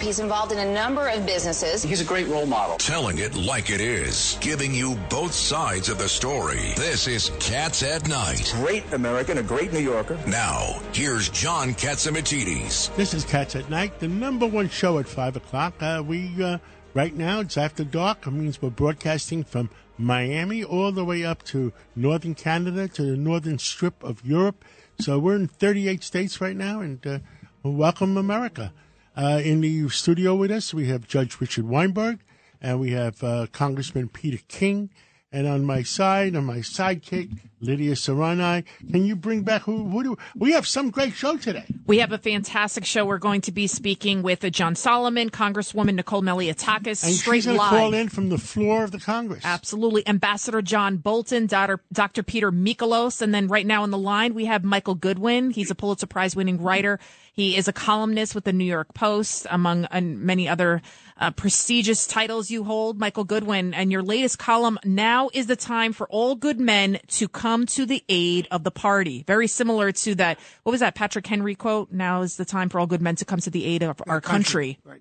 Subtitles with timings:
[0.00, 1.82] He's involved in a number of businesses.
[1.82, 2.76] He's a great role model.
[2.76, 6.74] Telling it like it is, giving you both sides of the story.
[6.76, 8.52] This is Cats at Night.
[8.56, 10.18] Great American, a great New Yorker.
[10.26, 12.94] Now, here's John Catsimatidis.
[12.96, 15.82] This is Cats at Night, the number one show at 5 o'clock.
[15.82, 16.58] Uh, we, uh,
[16.94, 18.26] right now, it's after dark.
[18.26, 23.16] It means we're broadcasting from Miami all the way up to northern Canada, to the
[23.16, 24.64] northern strip of Europe.
[25.00, 27.18] So we're in 38 states right now, and uh,
[27.62, 28.72] welcome America.
[29.16, 32.20] Uh, in the studio with us, we have Judge Richard Weinberg,
[32.60, 34.90] and we have uh, Congressman Peter King.
[35.32, 37.30] And on my side, on my sidekick,
[37.60, 38.64] Lydia Serrani.
[38.90, 39.88] Can you bring back who?
[39.88, 41.64] who do, we have some great show today.
[41.86, 43.04] We have a fantastic show.
[43.04, 47.70] We're going to be speaking with John Solomon, Congresswoman Nicole Malliotakis, and straight she's live.
[47.70, 49.42] call in from the floor of the Congress.
[49.44, 50.06] Absolutely.
[50.06, 51.80] Ambassador John Bolton, Dr.
[51.92, 52.22] Dr.
[52.22, 55.50] Peter Mikolos, and then right now on the line we have Michael Goodwin.
[55.50, 57.00] He's a Pulitzer Prize winning writer.
[57.32, 60.82] He is a columnist with the New York Post, among many other
[61.18, 63.74] uh, prestigious titles you hold, Michael Goodwin.
[63.74, 67.86] And your latest column, Now is the Time for All Good Men to Come to
[67.86, 69.24] the Aid of the Party.
[69.26, 71.90] Very similar to that, what was that Patrick Henry quote?
[71.92, 74.20] Now is the time for all good men to come to the aid of our
[74.20, 74.78] country.
[74.84, 75.00] Right.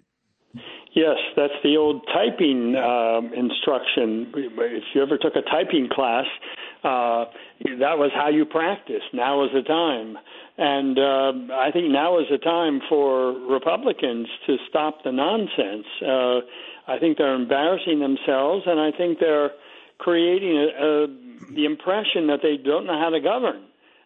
[0.94, 4.32] Yes, that's the old typing um, instruction.
[4.34, 6.26] If you ever took a typing class,
[6.86, 7.26] uh,
[7.80, 9.02] that was how you practice.
[9.12, 10.18] Now is the time.
[10.58, 15.86] And uh, I think now is the time for Republicans to stop the nonsense.
[16.02, 16.40] Uh,
[16.88, 19.52] I think they're embarrassing themselves, and I think they're
[19.98, 21.08] creating a, a,
[21.54, 23.64] the impression that they don't know how to govern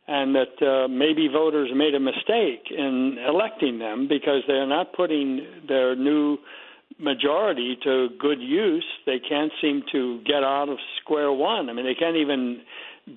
[0.07, 5.45] and that uh, maybe voters made a mistake in electing them because they're not putting
[5.67, 6.37] their new
[6.97, 8.85] majority to good use.
[9.05, 11.69] They can't seem to get out of square one.
[11.69, 12.61] I mean, they can't even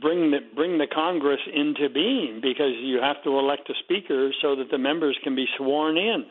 [0.01, 4.57] bring the bring the Congress into being because you have to elect a speaker so
[4.57, 6.25] that the members can be sworn in.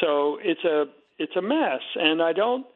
[0.00, 0.84] So it's a
[1.18, 2.66] it's a mess, and I don't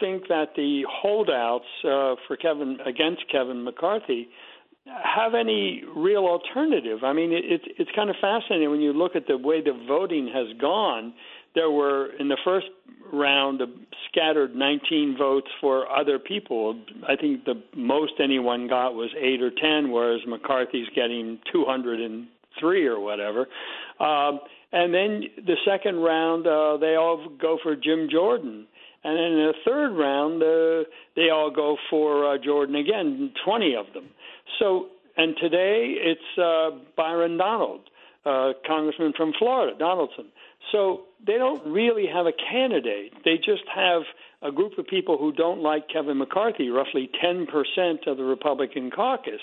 [0.00, 4.28] think that the holdouts uh, for Kevin against Kevin McCarthy
[4.86, 7.02] have any real alternative.
[7.02, 10.30] I mean, it, it's kind of fascinating when you look at the way the voting
[10.32, 11.12] has gone.
[11.56, 12.66] There were in the first
[13.12, 13.60] round
[14.08, 16.78] scattered 19 votes for other people.
[17.08, 23.00] I think the most anyone got was eight or 10, whereas McCarthy's getting 203 or
[23.00, 23.46] whatever.
[24.00, 24.40] Um,
[24.72, 28.66] and then the second round, uh, they all go for Jim Jordan.
[29.04, 33.74] And then in the third round, uh, they all go for uh, Jordan again, 20
[33.76, 34.10] of them.
[34.58, 37.82] So, and today it's uh, Byron Donald,
[38.24, 40.26] uh, congressman from Florida, Donaldson.
[40.72, 43.12] So they don't really have a candidate.
[43.24, 44.02] They just have
[44.42, 47.46] a group of people who don't like Kevin McCarthy, roughly 10%
[48.06, 49.40] of the Republican caucus.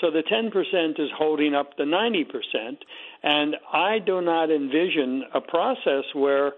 [0.00, 2.78] So the 10% is holding up the 90%.
[3.22, 6.52] And I do not envision a process where,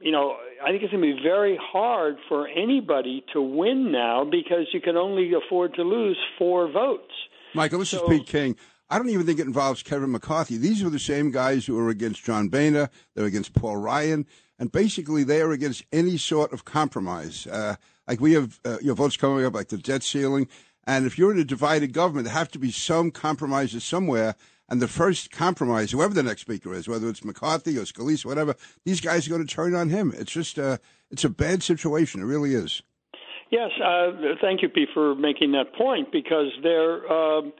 [0.00, 4.24] you know, I think it's going to be very hard for anybody to win now
[4.24, 7.12] because you can only afford to lose four votes.
[7.54, 8.56] Michael, this So- is Pete King.
[8.90, 10.56] I don't even think it involves Kevin McCarthy.
[10.56, 12.90] These are the same guys who are against John Boehner.
[13.14, 14.26] They're against Paul Ryan.
[14.58, 17.46] And basically, they are against any sort of compromise.
[17.46, 20.48] Uh, like we have uh, your votes coming up, like the debt ceiling.
[20.86, 24.36] And if you're in a divided government, there have to be some compromises somewhere.
[24.68, 28.54] And the first compromise, whoever the next speaker is, whether it's McCarthy or Scalise, whatever,
[28.84, 30.12] these guys are going to turn on him.
[30.16, 30.78] It's just uh,
[31.10, 32.20] it's a bad situation.
[32.20, 32.82] It really is.
[33.50, 37.10] Yes, uh, thank you, Pete, for making that point because they're.
[37.10, 37.52] Um,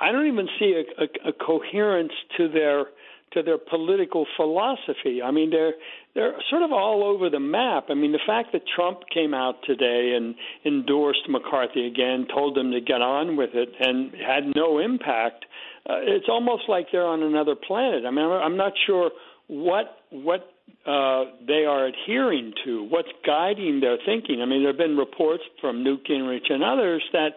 [0.00, 2.86] I don't even see a, a, a coherence to their
[3.32, 5.22] to their political philosophy.
[5.22, 5.74] I mean, they're
[6.14, 7.86] they're sort of all over the map.
[7.88, 10.34] I mean, the fact that Trump came out today and
[10.64, 15.44] endorsed McCarthy again, told them to get on with it, and had no impact.
[15.88, 18.04] Uh, it's almost like they're on another planet.
[18.04, 19.10] I mean, I'm, not sure
[19.46, 20.52] what what
[20.84, 24.42] uh, they are adhering to, what's guiding their thinking.
[24.42, 27.30] I mean, there have been reports from Newt Gingrich and others that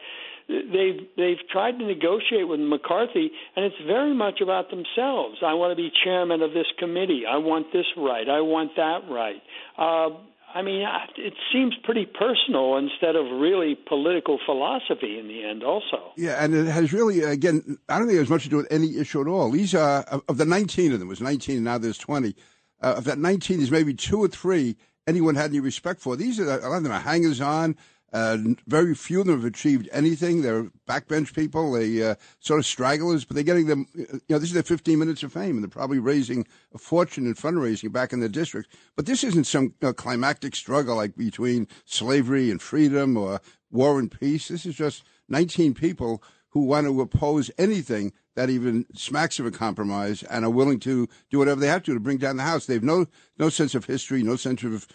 [0.48, 5.38] they've they've tried to negotiate with McCarthy, and it's very much about themselves.
[5.46, 7.24] I want to be chairman of this committee.
[7.30, 8.28] I want this right.
[8.28, 9.42] I want that right.
[9.78, 10.18] Uh,
[10.54, 10.86] I mean,
[11.18, 15.64] it seems pretty personal instead of really political philosophy in the end.
[15.64, 18.58] Also, Yeah, and it has really, again, I don't think it has much to do
[18.58, 19.50] with any issue at all.
[19.50, 22.36] These are, of the 19 of them, it was 19 and now there's 20.
[22.84, 24.76] Uh, of that 19, there's maybe two or three
[25.08, 26.16] anyone had any respect for.
[26.16, 27.76] These are, a lot of them are hangers on.
[28.14, 28.38] Uh,
[28.68, 30.42] very few of them have achieved anything.
[30.42, 31.72] They're backbench people.
[31.72, 33.88] They uh, sort of stragglers, but they're getting them.
[33.96, 37.26] You know, this is their 15 minutes of fame, and they're probably raising a fortune
[37.26, 38.76] in fundraising back in their district.
[38.96, 44.12] But this isn't some uh, climactic struggle like between slavery and freedom or war and
[44.12, 44.48] peace.
[44.48, 49.52] This is just 19 people who want to oppose anything that even smacks of a
[49.52, 52.68] compromise and are willing to do whatever they have to to bring down the House.
[52.68, 53.08] They have no
[53.40, 54.88] no sense of history, no sense of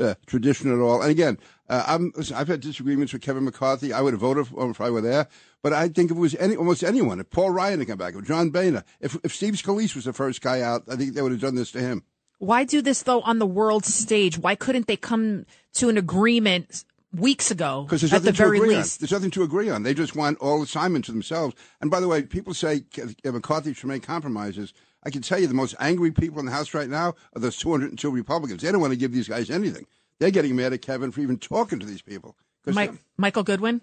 [0.00, 1.02] uh, tradition at all.
[1.02, 1.38] And again,
[1.68, 3.92] uh, I'm, listen, I've had disagreements with Kevin McCarthy.
[3.92, 5.28] I would have voted for him if I were there.
[5.62, 8.14] But I think if it was any, almost anyone, if Paul Ryan had come back,
[8.14, 11.22] if John Boehner, if, if Steve Scalise was the first guy out, I think they
[11.22, 12.04] would have done this to him.
[12.38, 14.38] Why do this though on the world stage?
[14.38, 17.84] Why couldn't they come to an agreement weeks ago?
[17.84, 19.00] Because there's at nothing the to very agree least.
[19.00, 19.02] on.
[19.02, 19.84] There's nothing to agree on.
[19.84, 21.54] They just want all assignment to themselves.
[21.80, 22.84] And by the way, people say
[23.24, 24.74] McCarthy should make compromises.
[25.04, 27.56] I can tell you the most angry people in the House right now are those
[27.56, 28.62] 202 Republicans.
[28.62, 29.86] They don't want to give these guys anything.
[30.18, 32.36] They're getting mad at Kevin for even talking to these people.
[32.66, 33.80] Mike, uh, Michael Goodwin.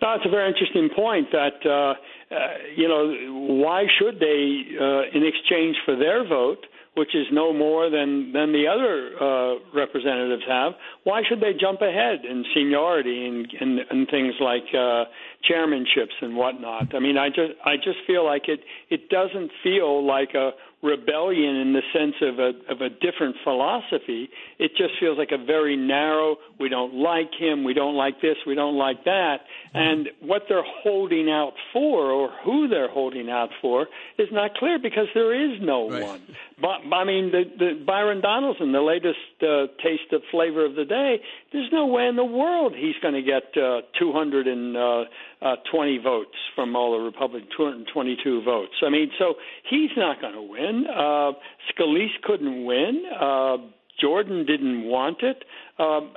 [0.00, 1.94] No, it's a very interesting point that, uh,
[2.34, 3.14] uh, you know,
[3.62, 8.52] why should they, uh, in exchange for their vote, which is no more than, than
[8.52, 10.72] the other uh, representatives have,
[11.04, 15.04] why should they jump ahead in seniority and, and, and things like uh,
[15.50, 16.94] chairmanships and whatnot?
[16.94, 18.60] I mean, I just, I just feel like it,
[18.90, 20.50] it doesn't feel like a
[20.82, 24.28] rebellion in the sense of a of a different philosophy.
[24.58, 26.36] It just feels like a very narrow.
[26.58, 27.62] We don't like him.
[27.62, 28.36] We don't like this.
[28.46, 29.42] We don't like that.
[29.74, 33.86] And what they're holding out for, or who they're holding out for,
[34.18, 36.02] is not clear because there is no Right.
[36.02, 36.36] one.
[36.60, 40.84] But I mean, the, the Byron Donaldson, the latest uh, taste of flavor of the
[40.84, 41.20] day.
[41.52, 46.98] There's no way in the world he's going to get uh, 220 votes from all
[46.98, 48.72] the Republicans, 222 votes.
[48.84, 49.34] I mean, so
[49.68, 50.86] he's not going to win.
[50.88, 51.32] Uh,
[51.70, 53.04] Scalise couldn't win.
[53.18, 53.56] Uh,
[54.00, 55.44] Jordan didn't want it.
[55.78, 56.12] Um,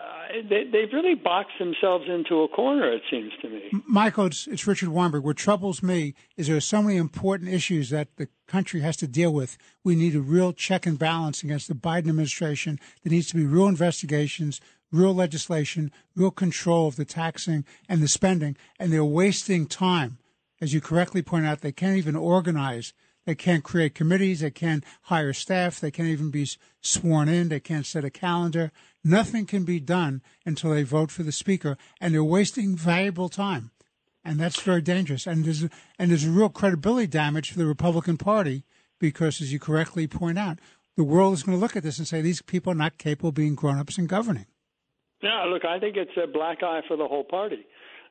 [0.49, 2.91] they, they've really boxed themselves into a corner.
[2.91, 3.69] It seems to me.
[3.87, 5.23] Michael, it's, it's Richard Weinberg.
[5.23, 9.07] What troubles me is there are so many important issues that the country has to
[9.07, 9.57] deal with.
[9.83, 12.79] We need a real check and balance against the Biden administration.
[13.03, 14.59] There needs to be real investigations,
[14.91, 18.57] real legislation, real control of the taxing and the spending.
[18.77, 20.17] And they're wasting time.
[20.61, 22.93] As you correctly point out, they can't even organize.
[23.25, 24.41] They can't create committees.
[24.41, 25.79] They can't hire staff.
[25.79, 26.47] They can't even be
[26.81, 27.49] sworn in.
[27.49, 28.71] They can't set a calendar.
[29.03, 33.71] Nothing can be done until they vote for the speaker, and they're wasting valuable time,
[34.23, 35.27] and that's very dangerous.
[35.27, 38.63] And there's and there's real credibility damage for the Republican Party
[38.99, 40.59] because, as you correctly point out,
[40.95, 43.29] the world is going to look at this and say these people are not capable
[43.29, 44.45] of being grown-ups and governing.
[45.21, 47.65] Yeah, look, I think it's a black eye for the whole party.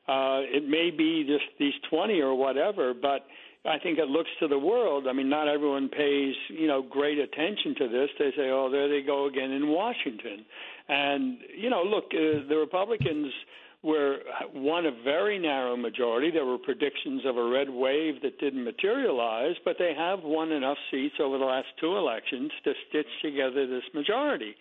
[0.07, 3.25] Uh, it may be just these 20 or whatever, but
[3.67, 5.07] I think it looks to the world.
[5.07, 8.09] I mean, not everyone pays, you know, great attention to this.
[8.19, 10.45] They say, "Oh, there they go again in Washington,"
[10.87, 13.33] and you know, look, uh, the Republicans
[13.81, 14.19] were
[14.53, 16.31] won a very narrow majority.
[16.31, 20.77] There were predictions of a red wave that didn't materialize, but they have won enough
[20.89, 24.55] seats over the last two elections to stitch together this majority,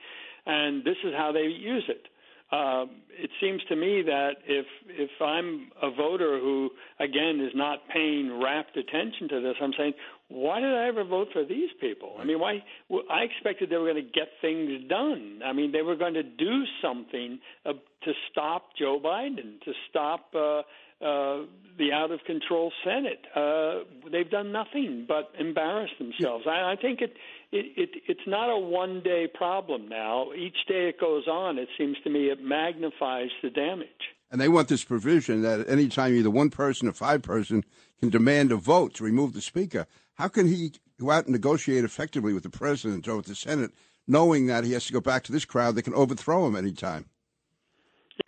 [0.46, 2.06] and this is how they use it
[2.54, 6.70] um, it seems to me that if if I'm a voter who
[7.00, 9.94] again is not paying rapt attention to this, I'm saying,
[10.28, 12.16] why did I ever vote for these people?
[12.18, 12.62] I mean, why?
[13.10, 15.40] I expected they were going to get things done.
[15.44, 20.26] I mean, they were going to do something uh, to stop Joe Biden, to stop.
[20.34, 20.62] Uh,
[21.04, 21.44] uh,
[21.76, 23.20] the out of control Senate.
[23.34, 23.80] Uh,
[24.10, 26.44] they've done nothing but embarrass themselves.
[26.46, 27.14] I, I think it,
[27.54, 30.32] it, it it's not a one day problem now.
[30.36, 33.88] Each day it goes on, it seems to me it magnifies the damage.
[34.30, 37.64] And they want this provision that at any time either one person or five person
[38.00, 39.86] can demand a vote to remove the speaker.
[40.14, 43.70] How can he go out and negotiate effectively with the president or with the Senate,
[44.08, 47.06] knowing that he has to go back to this crowd that can overthrow him anytime?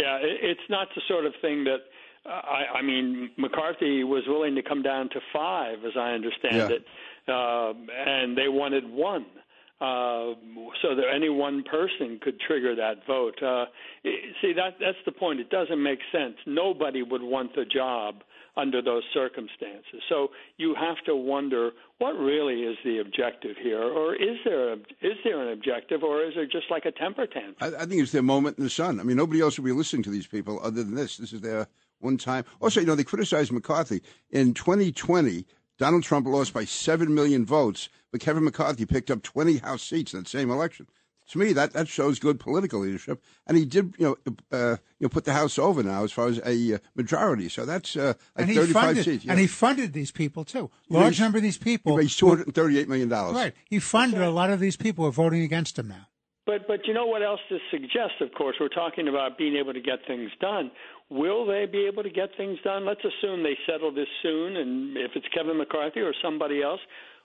[0.00, 1.80] Yeah, it's not the sort of thing that.
[2.24, 6.56] Uh, I, I mean, McCarthy was willing to come down to five, as I understand
[6.56, 6.76] Yeah.
[6.76, 6.84] it,
[7.28, 7.72] uh,
[8.06, 9.26] and they wanted one.
[9.78, 10.32] Uh,
[10.80, 13.34] so that any one person could trigger that vote.
[13.42, 13.66] Uh,
[14.40, 15.38] see, that that's the point.
[15.38, 16.36] It doesn't make sense.
[16.46, 18.22] Nobody would want the job
[18.56, 20.00] under those circumstances.
[20.08, 25.18] So you have to wonder what really is the objective here, or is there is
[25.24, 27.56] there an objective, or is there just like a temper tantrum?
[27.60, 28.98] I, I think it's their moment in the sun.
[28.98, 31.18] I mean, nobody else will be listening to these people other than this.
[31.18, 31.68] This is their
[32.00, 32.44] one time.
[32.60, 34.02] Also, you know, they criticized McCarthy.
[34.30, 35.46] In 2020,
[35.78, 40.14] Donald Trump lost by 7 million votes, but Kevin McCarthy picked up 20 House seats
[40.14, 40.86] in that same election.
[41.30, 43.20] To me, that, that shows good political leadership.
[43.48, 46.28] And he did, you know, uh, you know, put the House over now as far
[46.28, 47.48] as a uh, majority.
[47.48, 49.24] So that's uh, like and he 35 funded, seats.
[49.24, 49.32] yeah.
[49.32, 50.70] and he funded these people too.
[50.88, 51.96] Large raised- number of these people.
[51.96, 53.08] He raised $238 million.
[53.08, 53.54] Right.
[53.64, 56.06] He funded a lot of these people who are voting against him now.
[56.46, 58.20] But but you know what else this suggests?
[58.20, 60.70] Of course, we're talking about being able to get things done.
[61.10, 62.86] Will they be able to get things done?
[62.86, 66.80] Let's assume they settle this soon, and if it's Kevin McCarthy or somebody else,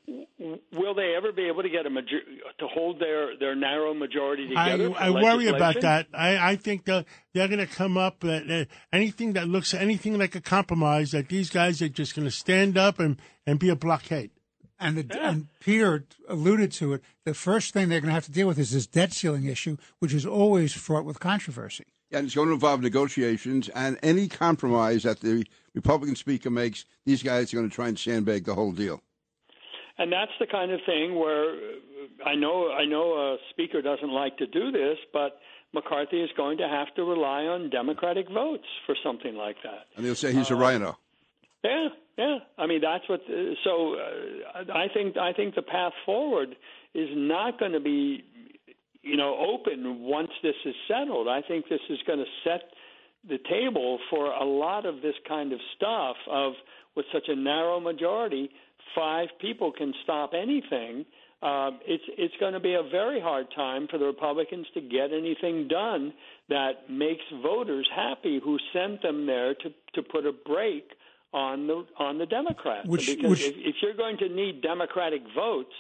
[0.07, 2.25] will they ever be able to get a major-
[2.59, 4.89] to hold their their narrow majority together?
[4.89, 6.07] for I worry about that.
[6.13, 10.17] I, I think that they're going to come up uh, uh, anything that looks anything
[10.17, 11.11] like a compromise.
[11.11, 14.31] That these guys are just going to stand up and, and be a blockade.
[14.81, 17.03] And, the, and Peter alluded to it.
[17.23, 19.77] The first thing they're going to have to deal with is this debt ceiling issue,
[19.99, 21.85] which is always fraught with controversy.
[22.11, 25.45] And it's going to involve negotiations and any compromise that the
[25.75, 26.85] Republican speaker makes.
[27.05, 29.01] These guys are going to try and sandbag the whole deal.
[29.99, 34.09] And that's the kind of thing where uh, I know I know a speaker doesn't
[34.09, 35.39] like to do this, but
[35.73, 39.85] McCarthy is going to have to rely on Democratic votes for something like that.
[39.95, 40.97] And they'll say he's a RINO.
[41.63, 41.87] Yeah,
[42.17, 42.37] yeah.
[42.57, 43.21] I mean, that's what.
[43.21, 46.55] Uh, so uh, I think I think the path forward
[46.93, 48.23] is not going to be,
[49.03, 51.27] you know, open once this is settled.
[51.27, 52.61] I think this is going to set
[53.29, 56.15] the table for a lot of this kind of stuff.
[56.29, 56.53] Of
[56.95, 58.49] with such a narrow majority,
[58.95, 61.05] five people can stop anything.
[61.43, 65.11] Um, it's it's going to be a very hard time for the Republicans to get
[65.11, 66.13] anything done
[66.49, 70.85] that makes voters happy who sent them there to to put a break
[71.33, 72.87] on the on the Democrats.
[72.87, 75.73] Which- because which- if, if you're going to need Democratic votes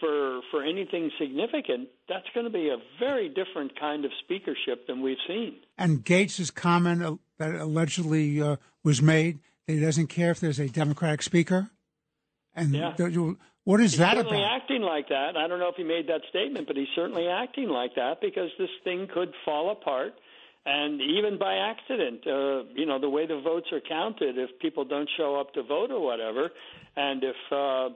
[0.00, 5.02] for for anything significant, that's going to be a very different kind of speakership than
[5.02, 5.56] we've seen.
[5.78, 10.68] And Gaetz' comment that allegedly uh, was made that he doesn't care if there's a
[10.68, 11.70] Democratic speaker.
[12.54, 12.94] And Yeah.
[13.64, 14.62] what is He's that certainly about?
[14.62, 15.36] acting like that.
[15.36, 18.50] I don't know if he made that statement, but he's certainly acting like that because
[18.58, 20.14] this thing could fall apart.
[20.66, 24.84] And even by accident, uh, you know, the way the votes are counted, if people
[24.84, 26.50] don't show up to vote or whatever,
[26.96, 27.88] and if uh,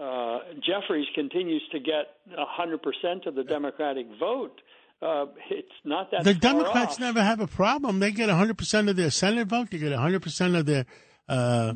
[0.00, 4.60] uh, Jeffries continues to get 100% of the Democratic vote,
[5.02, 7.00] uh, it's not that the Democrats off.
[7.00, 7.98] never have a problem.
[7.98, 9.70] They get 100 percent of their Senate vote.
[9.70, 10.86] They get 100 percent of their
[11.28, 11.74] uh,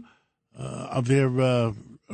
[0.58, 1.72] uh, of their uh,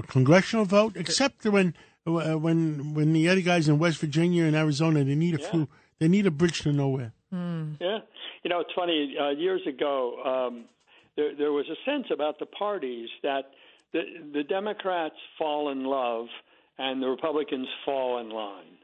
[0.08, 1.75] congressional vote, except when
[2.06, 5.68] uh, when when the other guys in West Virginia and Arizona they need a few.
[5.99, 7.12] They need a bridge to nowhere.
[7.80, 7.99] Yeah,
[8.42, 9.14] you know, it's funny.
[9.21, 10.64] Uh, years ago, um,
[11.16, 13.50] there, there was a sense about the parties that
[13.92, 14.02] the
[14.33, 16.26] the Democrats fall in love
[16.78, 18.78] and the Republicans fall in line,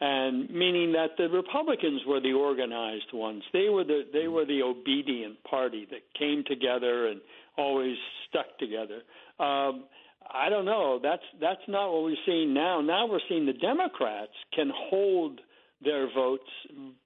[0.00, 3.42] and meaning that the Republicans were the organized ones.
[3.52, 7.20] They were the they were the obedient party that came together and
[7.56, 7.96] always
[8.28, 9.02] stuck together.
[9.38, 9.84] Um,
[10.32, 10.98] I don't know.
[11.02, 12.80] That's that's not what we're seeing now.
[12.80, 15.40] Now we're seeing the Democrats can hold
[15.84, 16.48] their votes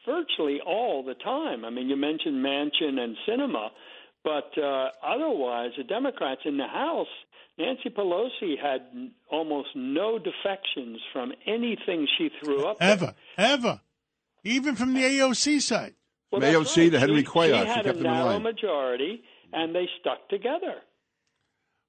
[0.06, 1.64] virtually all the time.
[1.64, 3.68] I mean, you mentioned Manchin and Sinema,
[4.24, 7.06] but uh, otherwise, the Democrats in the House,
[7.58, 12.78] Nancy Pelosi had n- almost no defections from anything she threw up.
[12.78, 12.90] there.
[12.90, 13.80] Ever, ever,
[14.44, 15.94] even from the AOC side.
[16.30, 16.92] Well, Mayo that's C right.
[16.92, 17.60] to Henry she, Cuellar.
[17.60, 20.74] She She had kept a them in narrow majority, and they stuck together.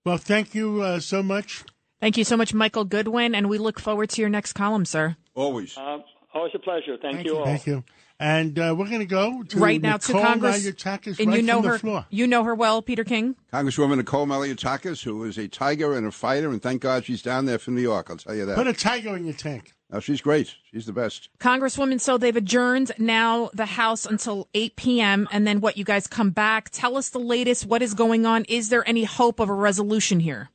[0.05, 1.63] Well, thank you uh, so much.
[1.99, 5.17] Thank you so much, Michael Goodwin, and we look forward to your next column, sir.
[5.35, 5.77] Always.
[5.77, 6.97] Um, always a pleasure.
[7.01, 7.39] Thank, Thank you you.
[7.39, 7.45] all.
[7.45, 7.83] Thank you.
[8.21, 11.37] And uh, we're going to go to right now to Nicole Congress, Malliotakis and right
[11.37, 11.77] you know her.
[11.79, 12.05] floor.
[12.09, 13.35] You know her well, Peter King.
[13.53, 17.45] Congresswoman Nicole Malliotakis, who is a tiger and a fighter, and thank God she's down
[17.45, 18.07] there from New York.
[18.09, 18.55] I'll tell you that.
[18.57, 19.73] Put a tiger in your tank.
[19.91, 20.53] Oh, she's great.
[20.71, 21.29] She's the best.
[21.39, 25.27] Congresswoman, so they've adjourned now the House until 8 p.m.
[25.31, 26.69] and then what, you guys come back.
[26.71, 27.65] Tell us the latest.
[27.65, 28.43] What is going on?
[28.49, 30.49] Is there any hope of a resolution here?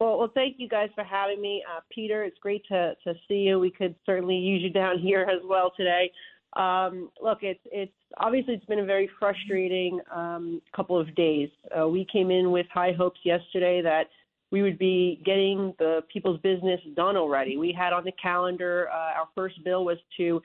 [0.00, 2.24] Well, well, thank you guys for having me, uh, Peter.
[2.24, 3.60] It's great to to see you.
[3.60, 6.10] We could certainly use you down here as well today.
[6.54, 11.50] Um, look, it's it's obviously it's been a very frustrating um, couple of days.
[11.78, 14.04] Uh, we came in with high hopes yesterday that
[14.50, 17.56] we would be getting the people's business done already.
[17.56, 20.42] We had on the calendar uh, our first bill was to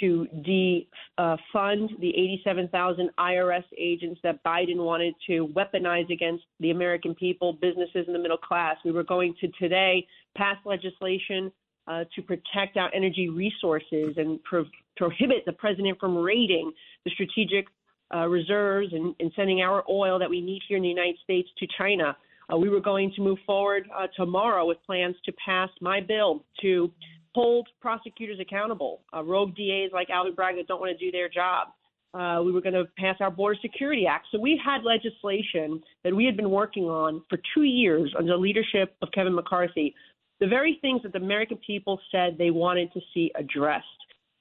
[0.00, 7.52] to defund the 87,000 IRS agents that Biden wanted to weaponize against the American people,
[7.54, 8.76] businesses, and the middle class.
[8.84, 11.52] We were going to today pass legislation
[11.86, 14.66] uh, to protect our energy resources and pro-
[14.96, 16.72] prohibit the president from raiding
[17.04, 17.66] the strategic
[18.14, 21.48] uh, reserves and, and sending our oil that we need here in the United States
[21.58, 22.16] to China.
[22.52, 26.44] Uh, we were going to move forward uh, tomorrow with plans to pass my bill
[26.60, 26.90] to
[27.34, 29.02] hold prosecutors accountable.
[29.14, 31.68] Uh, rogue DAs like Alvin Bragg that don't want to do their job.
[32.12, 34.26] Uh, we were going to pass our Border Security Act.
[34.32, 38.38] So we had legislation that we had been working on for two years under the
[38.38, 39.94] leadership of Kevin McCarthy.
[40.40, 43.86] The very things that the American people said they wanted to see addressed.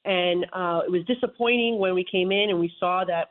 [0.05, 3.27] And uh, it was disappointing when we came in and we saw that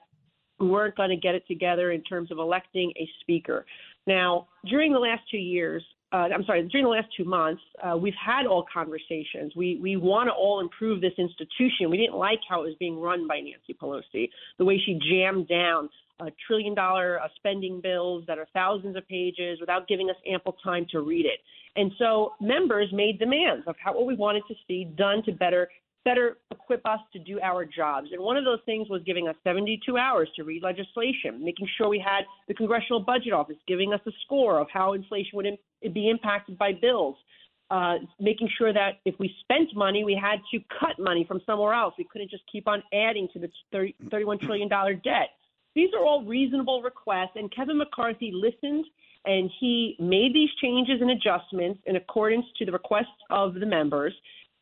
[0.61, 3.65] we weren't going to get it together in terms of electing a speaker.
[4.07, 7.97] Now, during the last two years, uh, I'm sorry, during the last two months, uh,
[7.97, 9.53] we've had all conversations.
[9.55, 11.91] We we want to all improve this institution.
[11.91, 15.49] We didn't like how it was being run by Nancy Pelosi, the way she jammed
[15.49, 20.17] down a trillion dollar uh, spending bills that are thousands of pages without giving us
[20.27, 21.41] ample time to read it.
[21.77, 25.69] And so members made demands of how what we wanted to see done to better
[26.09, 28.09] better equip us to do our jobs.
[28.13, 31.87] And one of those things was giving us 72 hours to read legislation, making sure
[31.89, 35.59] we had the Congressional Budget Office giving us a score of how inflation would
[35.93, 37.17] be impacted by bills.
[37.71, 41.75] Uh, making sure that if we spent money, we had to cut money from somewhere
[41.75, 41.93] else.
[41.99, 45.29] We couldn't just keep on adding to the 30, $31 trillion debt.
[45.75, 48.87] These are all reasonable requests, and Kevin McCarthy listened
[49.25, 54.15] and he made these changes and adjustments in accordance to the requests of the members.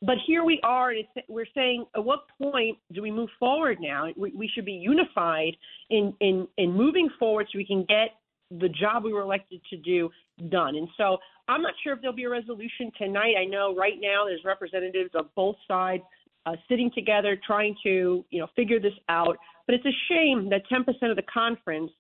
[0.03, 4.09] But here we are, and we're saying, at what point do we move forward now?
[4.17, 5.57] We, we should be unified
[5.89, 8.11] in, in, in moving forward so we can get
[8.51, 10.11] the job we were elected to do
[10.51, 10.77] done.
[10.77, 11.17] And so
[11.49, 13.35] I'm not sure if there'll be a resolution tonight.
[13.41, 16.03] I know right now there's representatives of both sides
[16.45, 19.37] uh, sitting together trying to, you know, figure this out.
[19.67, 21.91] But it's a shame that 10% of the conference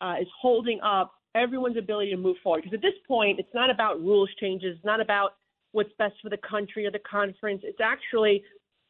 [0.00, 2.62] uh, is holding up everyone's ability to move forward.
[2.62, 5.32] Because at this point, it's not about rules changes, it's not about
[5.76, 7.60] what's best for the country or the conference.
[7.62, 8.42] It's actually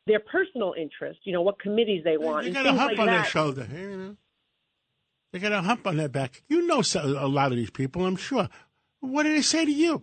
[0.07, 2.45] their personal interest, you know, what committees they want.
[2.47, 3.12] They got a hump like on that.
[3.12, 3.69] their shoulder.
[3.71, 4.16] You know?
[5.33, 6.45] They got a hump on their back.
[6.49, 8.49] You know a lot of these people, I'm sure.
[9.00, 10.02] What did they say to you?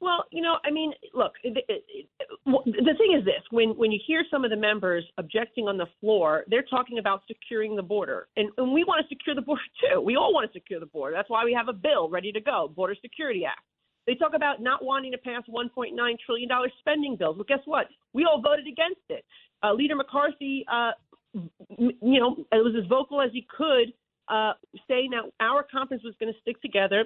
[0.00, 2.06] Well, you know, I mean, look, it, it, it,
[2.44, 5.86] the thing is this: when when you hear some of the members objecting on the
[5.98, 9.62] floor, they're talking about securing the border, and, and we want to secure the border
[9.80, 10.02] too.
[10.02, 11.16] We all want to secure the border.
[11.16, 13.62] That's why we have a bill ready to go, Border Security Act.
[14.06, 15.92] They talk about not wanting to pass 1.9
[16.24, 17.36] trillion dollar spending bills.
[17.36, 17.86] Well, guess what?
[18.12, 19.24] We all voted against it.
[19.62, 20.92] Uh, Leader McCarthy, uh,
[21.78, 23.92] you know, was as vocal as he could,
[24.28, 24.52] uh,
[24.88, 27.04] saying that our conference was going to stick together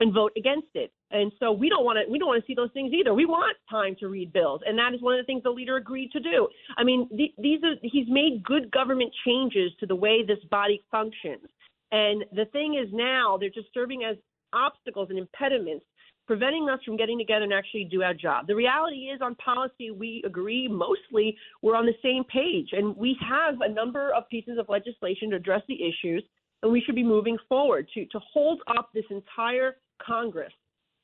[0.00, 0.92] and vote against it.
[1.10, 3.14] And so we don't want to we don't want to see those things either.
[3.14, 5.76] We want time to read bills, and that is one of the things the leader
[5.76, 6.48] agreed to do.
[6.76, 10.82] I mean, the, these are he's made good government changes to the way this body
[10.90, 11.46] functions.
[11.92, 14.16] And the thing is now they're just serving as
[14.52, 15.84] obstacles and impediments
[16.26, 18.46] preventing us from getting together and actually do our job.
[18.46, 23.16] The reality is, on policy, we agree mostly we're on the same page, and we
[23.28, 26.22] have a number of pieces of legislation to address the issues,
[26.62, 30.52] and we should be moving forward to to hold up this entire Congress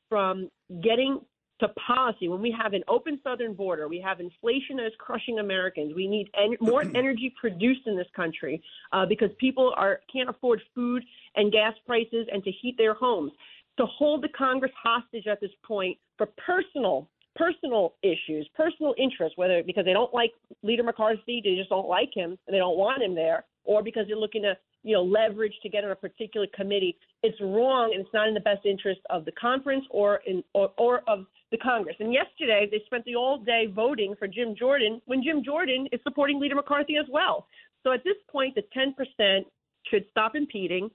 [0.09, 0.51] from
[0.83, 1.21] getting
[1.63, 5.39] to policy when we have an open southern border, we have inflation that is crushing
[5.39, 5.95] Americans.
[5.95, 10.61] We need en- more energy produced in this country uh, because people are can't afford
[10.75, 11.05] food
[11.37, 13.33] and gas prices and to heat their homes.
[13.79, 19.63] To hold the Congress hostage at this point for personal personal issues, personal interests, whether
[19.63, 20.33] because they don't like
[20.63, 24.05] Leader McCarthy, they just don't like him and they don't want him there, or because
[24.07, 24.55] they're looking to
[24.85, 26.97] you know, leverage to get on a particular committee.
[27.23, 30.73] It's wrong, and it's not in the best interest of the conference or in or,
[30.77, 31.97] or of the Congress.
[32.01, 36.01] And yesterday, they spent the all day voting for Jim Jordan when Jim Jordan is
[36.03, 37.47] supporting Leader McCarthy as well.
[37.85, 39.45] So at this point, the 10%
[39.91, 40.91] should stop impeding.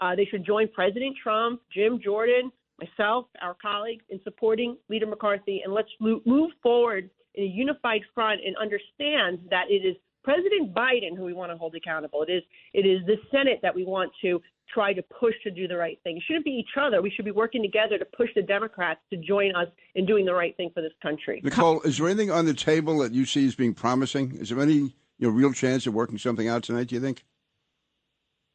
[0.00, 5.60] Uh, they should join President Trump, Jim Jordan, myself, our colleagues in supporting Leader McCarthy,
[5.64, 11.16] and let's move forward in a unified front and understand that it is President Biden
[11.16, 12.22] who we want to hold accountable.
[12.22, 12.42] It is
[12.74, 14.40] it is the Senate that we want to
[14.72, 16.16] try to push to do the right thing.
[16.16, 17.02] It shouldn't be each other.
[17.02, 20.34] We should be working together to push the Democrats to join us in doing the
[20.34, 21.40] right thing for this country.
[21.42, 24.36] Nicole, is there anything on the table that you see as being promising?
[24.36, 26.88] Is there any you know real chance of working something out tonight?
[26.88, 27.24] Do you think?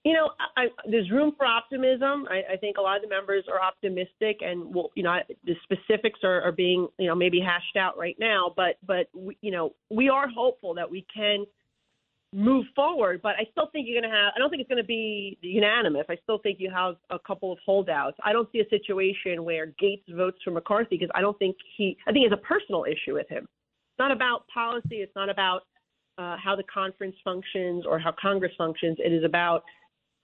[0.05, 2.27] You know, I, there's room for optimism.
[2.29, 6.19] I, I think a lot of the members are optimistic, and you know, the specifics
[6.23, 8.53] are, are being, you know, maybe hashed out right now.
[8.55, 11.45] But, but we, you know, we are hopeful that we can
[12.31, 13.21] move forward.
[13.23, 14.33] But I still think you're going to have.
[14.35, 16.05] I don't think it's going to be unanimous.
[16.07, 18.17] I still think you have a couple of holdouts.
[18.23, 21.97] I don't see a situation where Gaetz votes for McCarthy because I don't think he.
[22.07, 23.45] I think it's a personal issue with him.
[23.45, 24.97] It's not about policy.
[24.97, 25.61] It's not about
[26.19, 28.97] uh, how the conference functions or how Congress functions.
[28.99, 29.63] It is about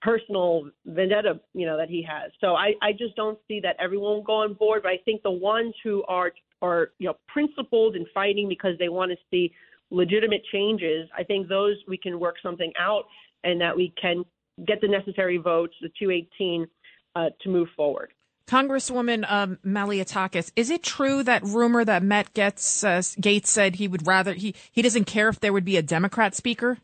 [0.02, 2.32] personal vendetta, you know, that he has.
[2.40, 4.82] So I, I just don't see that everyone will go on board.
[4.82, 8.88] But I think the ones who are are you know principled in fighting because they
[8.88, 9.52] want to see
[9.90, 13.04] legitimate changes, I think those we can work something out
[13.44, 14.24] and that we can
[14.66, 16.66] get the necessary votes, the 218,
[17.14, 18.12] uh, to move forward.
[18.46, 23.88] Congresswoman um, Malliotakis, is it true that rumor that Matt Gaetz, uh, Gaetz said he
[23.88, 26.78] would rather he he doesn't care if there would be a Democrat speaker?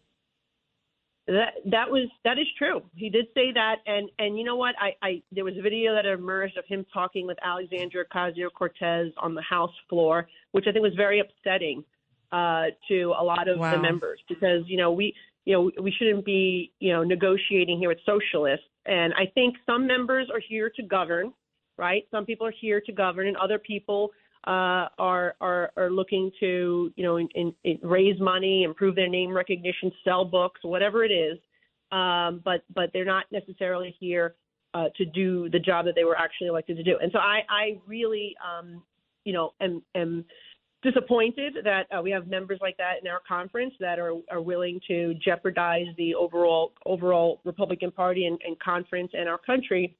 [1.28, 2.80] That that was that is true.
[2.96, 4.74] He did say that, and and you know what?
[4.80, 9.12] I, I there was a video that emerged of him talking with Alexandria Ocasio Cortez
[9.18, 11.84] on the House floor, which I think was very upsetting
[12.32, 13.72] uh, to a lot of wow.
[13.72, 15.14] the members because you know we
[15.44, 19.86] you know we shouldn't be you know negotiating here with socialists, and I think some
[19.86, 21.34] members are here to govern,
[21.76, 22.04] right?
[22.10, 24.12] Some people are here to govern, and other people
[24.46, 29.32] uh, are, are are looking to you know in, in, raise money, improve their name
[29.32, 31.38] recognition, sell books, whatever it is.
[31.90, 34.34] Um, but but they're not necessarily here
[34.74, 36.98] uh, to do the job that they were actually elected to do.
[37.00, 38.82] And so I, I really, um,
[39.24, 40.24] you know, am, am
[40.82, 44.80] disappointed that uh, we have members like that in our conference that are, are willing
[44.86, 49.96] to jeopardize the overall overall Republican Party and, and conference and our country.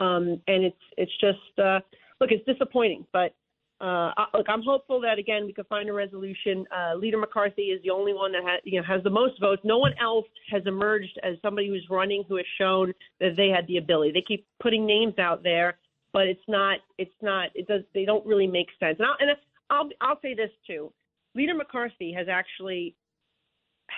[0.00, 1.80] Um, and it's it's just uh,
[2.20, 3.34] look, it's disappointing, but
[3.82, 6.64] uh, look, I'm hopeful that again we could find a resolution.
[6.74, 9.60] Uh, Leader McCarthy is the only one that has, you know, has the most votes.
[9.64, 13.66] No one else has emerged as somebody who's running who has shown that they had
[13.66, 14.12] the ability.
[14.12, 15.78] They keep putting names out there,
[16.12, 16.78] but it's not.
[16.96, 17.48] It's not.
[17.54, 17.82] It does.
[17.92, 18.96] They don't really make sense.
[19.00, 19.30] And I'll, and
[19.70, 20.92] I'll I'll say this too.
[21.34, 22.94] Leader McCarthy has actually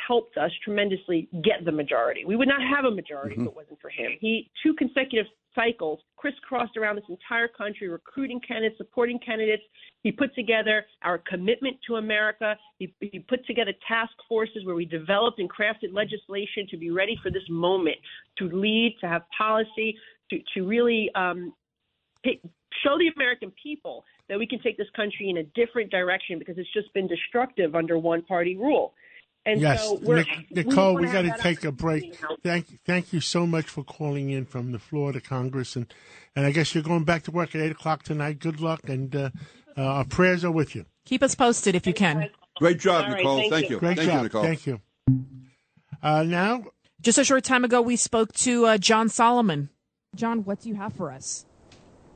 [0.09, 2.25] helped us tremendously get the majority.
[2.25, 3.45] We would not have a majority mm-hmm.
[3.45, 4.13] if it wasn't for him.
[4.19, 9.63] He two consecutive cycles crisscrossed around this entire country, recruiting candidates, supporting candidates.
[10.03, 12.57] He put together our commitment to America.
[12.79, 17.19] He, he put together task forces where we developed and crafted legislation to be ready
[17.23, 17.97] for this moment,
[18.39, 19.97] to lead, to have policy,
[20.31, 21.53] to to really um,
[22.25, 26.57] show the American people that we can take this country in a different direction because
[26.59, 28.95] it's just been destructive under one party rule.
[29.47, 29.97] And yes, so
[30.51, 32.19] Nicole, we, we got to take a break.
[32.43, 35.93] Thank, thank you so much for calling in from the floor of Congress, and
[36.35, 38.39] and I guess you're going back to work at eight o'clock tonight.
[38.39, 39.31] Good luck, and uh,
[39.77, 40.87] uh, our prayers are with you.
[41.05, 42.31] Keep us posted if you can.
[42.57, 43.37] Great job, right, Nicole.
[43.37, 43.77] thank, thank you.
[43.77, 43.81] you.
[43.81, 44.17] Great thank job.
[44.17, 44.43] You, Nicole.
[44.43, 44.81] Thank you.
[46.03, 46.65] Uh, now,
[47.03, 49.69] just a short time ago, we spoke to uh, John Solomon.
[50.15, 51.45] John, what do you have for us?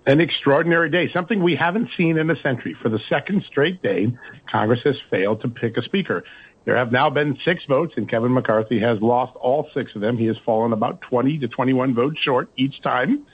[0.09, 2.75] an extraordinary day, something we haven't seen in a century.
[2.83, 4.07] For the second straight day,
[4.51, 6.25] Congress has failed to pick a speaker.
[6.69, 10.19] There have now been six votes, and Kevin McCarthy has lost all six of them.
[10.19, 13.25] He has fallen about 20 to 21 votes short each time.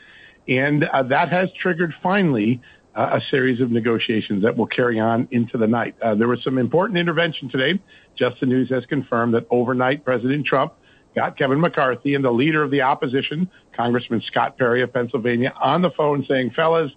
[0.46, 2.60] And uh, that has triggered finally
[2.94, 5.96] uh, a series of negotiations that will carry on into the night.
[6.00, 7.82] Uh, there was some important intervention today.
[8.16, 10.74] Just the News has confirmed that overnight President Trump
[11.16, 15.82] got Kevin McCarthy and the leader of the opposition, Congressman Scott Perry of Pennsylvania, on
[15.82, 16.92] the phone saying, fellas,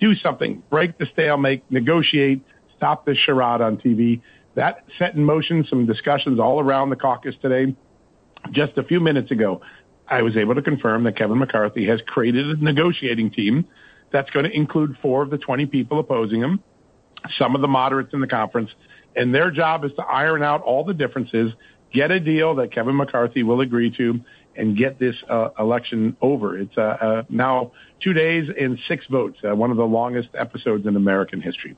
[0.00, 2.42] do something, break the stalemate, negotiate,
[2.76, 4.20] stop this charade on TV.
[4.58, 7.76] That set in motion some discussions all around the caucus today.
[8.50, 9.60] Just a few minutes ago,
[10.08, 13.68] I was able to confirm that Kevin McCarthy has created a negotiating team
[14.12, 16.60] that's going to include four of the 20 people opposing him,
[17.38, 18.70] some of the moderates in the conference,
[19.14, 21.52] and their job is to iron out all the differences
[21.94, 24.20] get a deal that Kevin McCarthy will agree to
[24.56, 26.58] and get this uh, election over.
[26.58, 27.70] It's uh, uh, now
[28.02, 31.76] two days and six votes, uh, one of the longest episodes in American history.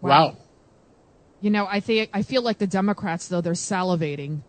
[0.00, 0.08] Wow.
[0.08, 0.36] wow.
[1.42, 4.42] You know, I think I feel like the Democrats, though, they're salivating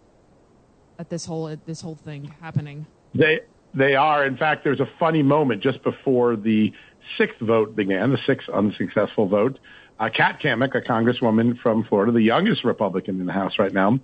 [1.00, 2.86] at this whole this whole thing happening.
[3.16, 3.42] They
[3.74, 4.26] they are.
[4.26, 6.72] In fact, there's a funny moment just before the
[7.18, 9.58] sixth vote began, the sixth unsuccessful vote.
[10.00, 14.00] Uh, Kat Cammack, a congresswoman from Florida, the youngest Republican in the House right now,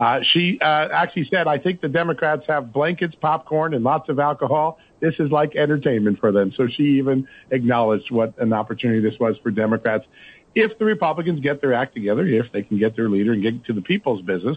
[0.00, 4.18] uh, she uh, actually said, I think the Democrats have blankets, popcorn, and lots of
[4.18, 4.78] alcohol.
[5.00, 6.52] This is like entertainment for them.
[6.56, 10.04] So she even acknowledged what an opportunity this was for Democrats.
[10.54, 13.64] If the Republicans get their act together, if they can get their leader and get
[13.66, 14.56] to the people's business,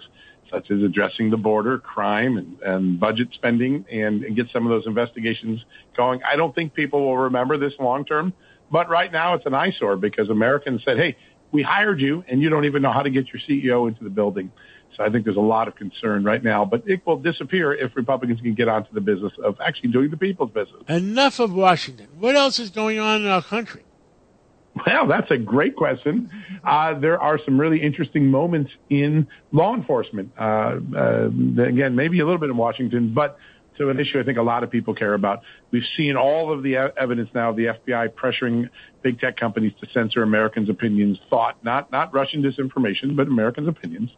[0.52, 4.70] such as addressing the border, crime, and, and budget spending, and, and get some of
[4.70, 5.64] those investigations
[5.96, 8.34] going, I don't think people will remember this long term.
[8.72, 11.18] But right now, it's an eyesore because Americans said, hey,
[11.52, 14.10] we hired you, and you don't even know how to get your CEO into the
[14.10, 14.52] building.
[14.96, 17.96] So I think there's a lot of concern right now, but it will disappear if
[17.96, 20.82] Republicans can get onto the business of actually doing the people's business.
[20.88, 22.08] Enough of Washington.
[22.20, 23.84] What else is going on in our country?
[24.86, 26.30] Well, that's a great question.
[26.64, 30.32] Uh, there are some really interesting moments in law enforcement.
[30.38, 31.28] Uh, uh,
[31.64, 33.38] again, maybe a little bit in Washington, but
[33.78, 35.42] to an issue I think a lot of people care about.
[35.72, 38.70] We've seen all of the evidence now of the FBI pressuring
[39.04, 44.10] big tech companies to censor Americans' opinions, thought, not not Russian disinformation, but Americans' opinions.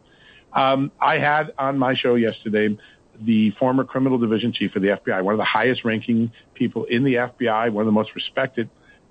[0.52, 2.76] Um, I had on my show yesterday
[3.20, 7.04] the former criminal division chief of the FBI, one of the highest ranking people in
[7.04, 8.70] the FBI, one of the most respected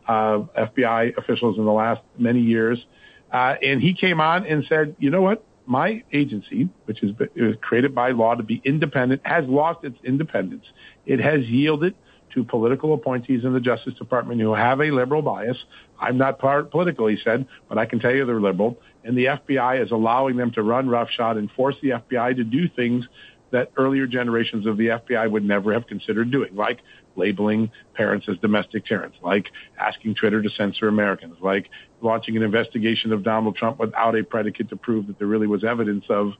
[0.09, 2.83] FBI officials in the last many years.
[3.31, 5.43] Uh, and he came on and said, you know what?
[5.65, 10.65] My agency, which is, is created by law to be independent, has lost its independence.
[11.05, 11.93] It has yielded
[12.33, 15.57] to political appointees in the Justice Department who have a liberal bias.
[15.99, 18.77] I'm not part political, he said, but I can tell you they're liberal.
[19.03, 22.67] And the FBI is allowing them to run roughshod and force the FBI to do
[22.67, 23.05] things
[23.51, 26.79] that earlier generations of the FBI would never have considered doing, like
[27.15, 29.47] labeling parents as domestic terrorists, like
[29.79, 31.69] asking Twitter to censor Americans, like
[32.01, 35.63] launching an investigation of Donald Trump without a predicate to prove that there really was
[35.63, 36.33] evidence of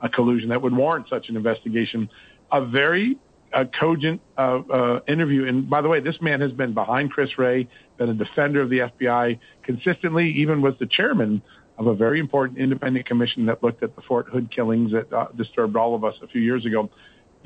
[0.00, 2.08] a collusion that would warrant such an investigation.
[2.52, 3.18] A very
[3.52, 5.46] a cogent uh, uh, interview.
[5.46, 8.70] And by the way, this man has been behind Chris Wray, been a defender of
[8.70, 11.42] the FBI consistently, even was the chairman
[11.78, 15.28] of a very important independent commission that looked at the Fort Hood killings that uh,
[15.36, 16.90] disturbed all of us a few years ago.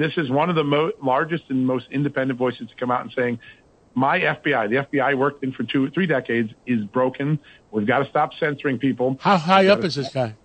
[0.00, 3.12] This is one of the mo- largest and most independent voices to come out and
[3.14, 3.38] saying,
[3.94, 7.38] my FBI, the FBI worked in for two, three decades, is broken.
[7.70, 9.18] We've got to stop censoring people.
[9.20, 10.36] How high up is this guy?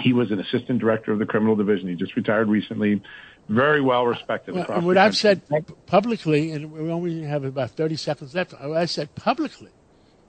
[0.00, 1.88] He was an assistant director of the criminal division.
[1.88, 3.02] He just retired recently.
[3.48, 4.54] Very well respected.
[4.54, 5.42] Well, and what I've said
[5.86, 9.72] publicly, and we only have about 30 seconds left, what I said publicly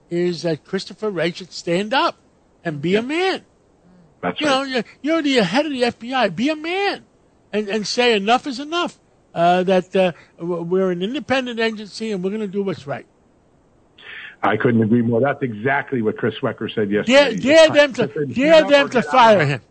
[0.10, 2.18] is that Christopher Wray should stand up
[2.64, 3.46] and be a man.
[4.24, 4.54] That's you right.
[4.54, 6.36] know, you're, you're the head of the FBI.
[6.36, 7.06] Be a man
[7.52, 9.00] and, and say enough is enough.
[9.34, 13.06] Uh, that uh, we're an independent agency and we're going to do what's right.
[14.42, 15.22] I couldn't agree more.
[15.22, 17.36] That's exactly what Chris Swecker said yesterday.
[17.38, 19.62] dare them to said, dare them to fire out." him.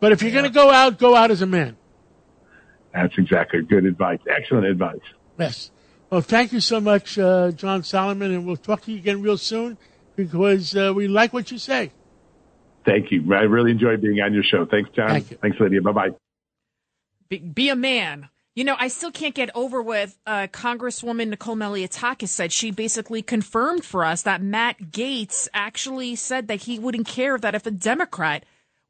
[0.00, 1.76] But if you're going to go out, go out as a man.
[2.92, 4.18] That's exactly good advice.
[4.28, 4.98] Excellent advice.
[5.38, 5.70] Yes.
[6.08, 9.38] Well, thank you so much, uh, John Solomon, and we'll talk to you again real
[9.38, 9.78] soon
[10.16, 11.92] because uh, we like what you say.
[12.84, 13.32] Thank you.
[13.32, 14.66] I really enjoyed being on your show.
[14.66, 15.10] Thanks, John.
[15.10, 15.36] Thank you.
[15.36, 15.82] Thanks, Lydia.
[15.82, 16.29] Bye bye.
[17.30, 18.28] Be, be a man.
[18.56, 22.52] You know, I still can't get over with uh, Congresswoman Nicole Malliotakis said.
[22.52, 27.54] She basically confirmed for us that Matt Gaetz actually said that he wouldn't care that
[27.54, 28.44] if a Democrat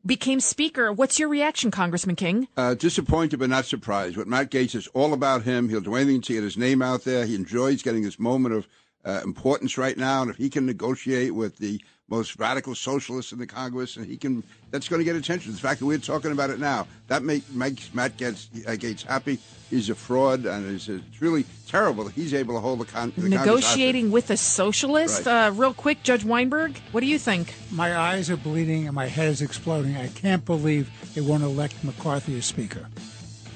[0.04, 0.90] became Speaker.
[0.90, 2.48] What's your reaction, Congressman King?
[2.56, 4.16] Uh, disappointed but not surprised.
[4.16, 5.68] What Matt Gaetz is all about him.
[5.68, 7.26] He'll do anything to get his name out there.
[7.26, 8.66] He enjoys getting this moment of
[9.04, 13.38] uh, importance right now, and if he can negotiate with the most radical socialist in
[13.38, 15.52] the Congress, and he can, that's going to get attention.
[15.52, 19.04] The fact that we're talking about it now, that make, makes Matt Gaetz, uh, Gaetz
[19.04, 19.38] happy.
[19.70, 23.12] He's a fraud, and it's, it's really terrible that he's able to hold the, con-
[23.16, 25.24] the Congress Negotiating with a socialist?
[25.26, 25.46] Right.
[25.46, 27.54] Uh, real quick, Judge Weinberg, what do you think?
[27.70, 29.96] My eyes are bleeding and my head is exploding.
[29.96, 32.88] I can't believe they won't elect McCarthy as Speaker.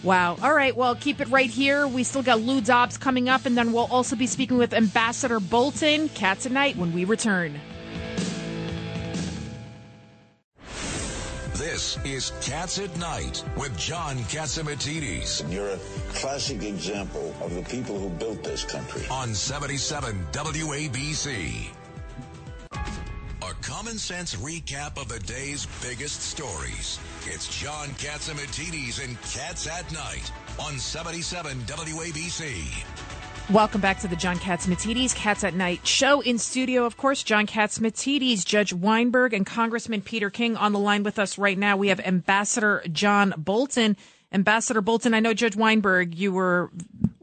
[0.04, 0.36] Wow.
[0.42, 0.76] All right.
[0.76, 1.88] Well, keep it right here.
[1.88, 5.40] We still got Lou Dobbs coming up, and then we'll also be speaking with Ambassador
[5.40, 6.10] Bolton.
[6.10, 7.58] Cats at night when we return.
[11.64, 15.78] This is Cats at Night with John Catsimatidis You're a
[16.12, 19.06] classic example of the people who built this country.
[19.10, 21.68] on 77 WABC.
[22.70, 26.98] A common sense recap of the day's biggest stories.
[27.24, 32.84] It's John Catsimatidis and Cats at Night on 77 WABC.
[33.50, 36.20] Welcome back to the John Catsimatidis Cats at Night show.
[36.22, 41.02] In studio, of course, John Catsimatidis, Judge Weinberg, and Congressman Peter King on the line
[41.02, 41.76] with us right now.
[41.76, 43.98] We have Ambassador John Bolton.
[44.32, 46.70] Ambassador Bolton, I know Judge Weinberg, you were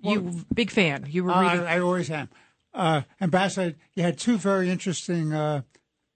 [0.03, 1.07] you big fan.
[1.09, 1.65] You were Uh, reading.
[1.65, 2.29] I, I always am.
[2.73, 5.63] Uh, Ambassador, you had two very interesting uh,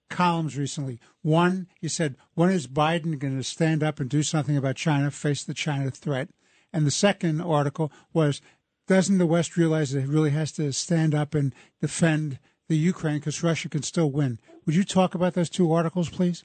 [0.08, 1.00] columns recently.
[1.22, 5.10] One, you said, when is Biden going to stand up and do something about China,
[5.10, 6.28] face the China threat?
[6.72, 8.40] And the second article was,
[8.86, 13.18] doesn't the West realize that it really has to stand up and defend the Ukraine
[13.18, 14.38] because Russia can still win?
[14.64, 16.44] Would you talk about those two articles, please?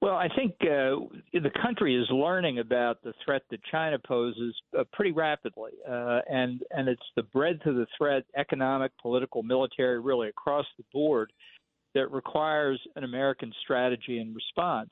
[0.00, 4.84] Well, I think uh, the country is learning about the threat that China poses uh,
[4.92, 10.28] pretty rapidly, uh, and and it's the breadth of the threat, economic, political, military, really
[10.28, 11.32] across the board,
[11.94, 14.90] that requires an American strategy and response.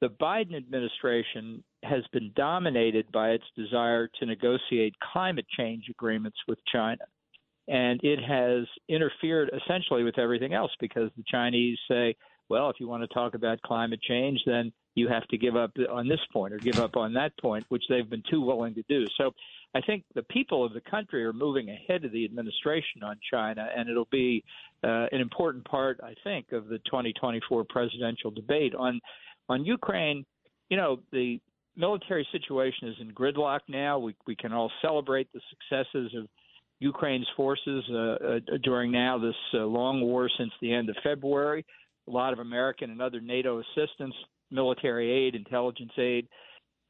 [0.00, 6.58] The Biden administration has been dominated by its desire to negotiate climate change agreements with
[6.70, 7.04] China.
[7.68, 12.16] And it has interfered essentially with everything else because the Chinese say,
[12.48, 15.70] well, if you want to talk about climate change, then you have to give up
[15.90, 18.82] on this point or give up on that point, which they've been too willing to
[18.88, 19.06] do.
[19.16, 19.32] So
[19.74, 23.68] I think the people of the country are moving ahead of the administration on China,
[23.74, 24.42] and it'll be
[24.82, 28.74] uh, an important part, I think, of the 2024 presidential debate.
[28.74, 29.00] On
[29.48, 30.24] on Ukraine,
[30.68, 31.40] you know, the
[31.76, 33.98] military situation is in gridlock now.
[33.98, 36.26] We we can all celebrate the successes of
[36.80, 41.64] Ukraine's forces uh, uh, during now this uh, long war since the end of February.
[42.08, 44.14] A lot of American and other NATO assistance,
[44.50, 46.26] military aid, intelligence aid.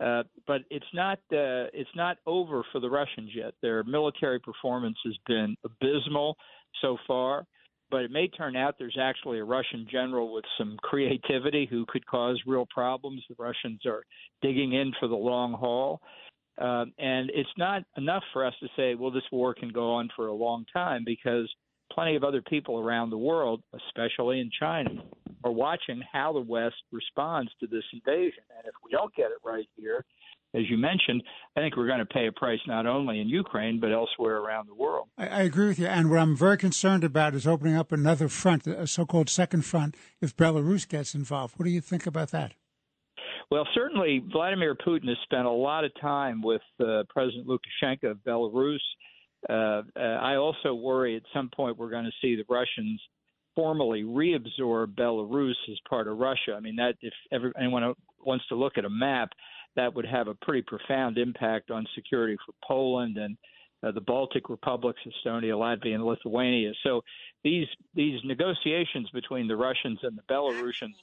[0.03, 3.53] Uh, but it's not uh, it's not over for the Russians yet.
[3.61, 6.37] Their military performance has been abysmal
[6.81, 7.45] so far,
[7.91, 12.07] but it may turn out there's actually a Russian general with some creativity who could
[12.07, 13.23] cause real problems.
[13.29, 14.03] The Russians are
[14.43, 16.01] digging in for the long haul.
[16.59, 20.11] Um, and it's not enough for us to say, well, this war can go on
[20.15, 21.51] for a long time because
[21.93, 24.91] plenty of other people around the world, especially in China,
[25.43, 28.43] are watching how the West responds to this invasion.
[28.57, 30.05] And if we don't get it right here,
[30.55, 31.23] as you mentioned,
[31.57, 34.69] I think we're going to pay a price not only in Ukraine, but elsewhere around
[34.69, 35.09] the world.
[35.17, 35.87] I, I agree with you.
[35.87, 39.65] And what I'm very concerned about is opening up another front, a so called second
[39.65, 41.55] front, if Belarus gets involved.
[41.59, 42.55] What do you think about that?
[43.51, 48.19] Well, certainly Vladimir Putin has spent a lot of time with uh, President Lukashenko of
[48.19, 48.79] Belarus.
[49.49, 53.01] Uh, uh, I also worry at some point we're going to see the Russians
[53.57, 56.55] formally reabsorb Belarus as part of Russia.
[56.57, 59.31] I mean, that if ever, anyone wants to look at a map,
[59.77, 63.37] that would have a pretty profound impact on security for Poland and
[63.83, 66.73] uh, the Baltic republics, Estonia, Latvia, and Lithuania.
[66.83, 67.03] So
[67.43, 70.97] these these negotiations between the Russians and the Belarusians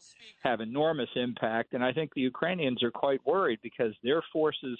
[0.43, 4.77] have enormous impact, and I think the Ukrainians are quite worried because their forces,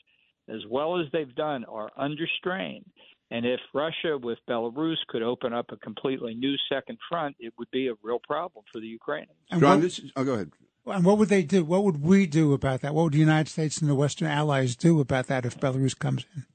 [0.47, 2.86] as well as they've done, are under strain.
[3.30, 7.69] And if Russia with Belarus could open up a completely new second front, it would
[7.71, 9.34] be a real problem for the Ukrainians.
[9.60, 10.52] John, this is, oh, go ahead.
[10.88, 11.65] And what would they do?
[11.65, 12.93] What would we do about that?
[12.93, 16.26] What would the United States and the Western allies do about that if Belarus comes
[16.36, 16.45] in?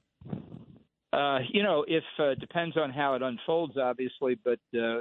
[1.13, 5.01] Uh, you know, if uh, depends on how it unfolds, obviously, but uh,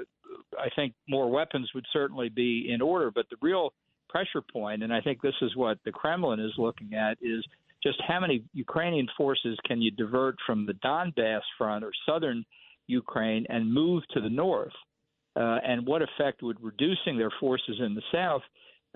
[0.59, 3.09] I think more weapons would certainly be in order.
[3.11, 3.73] But the real
[4.09, 7.45] pressure point, and I think this is what the Kremlin is looking at, is
[7.81, 12.43] just how many Ukrainian forces can you divert from the Donbass front or southern
[12.87, 14.73] Ukraine and move to the north,
[15.37, 18.41] uh, and what effect would reducing their forces in the south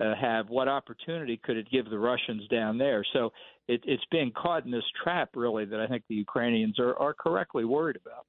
[0.00, 0.48] uh, have?
[0.48, 3.04] What opportunity could it give the Russians down there?
[3.12, 3.32] So
[3.68, 7.14] it, it's being caught in this trap, really, that I think the Ukrainians are, are
[7.14, 8.26] correctly worried about.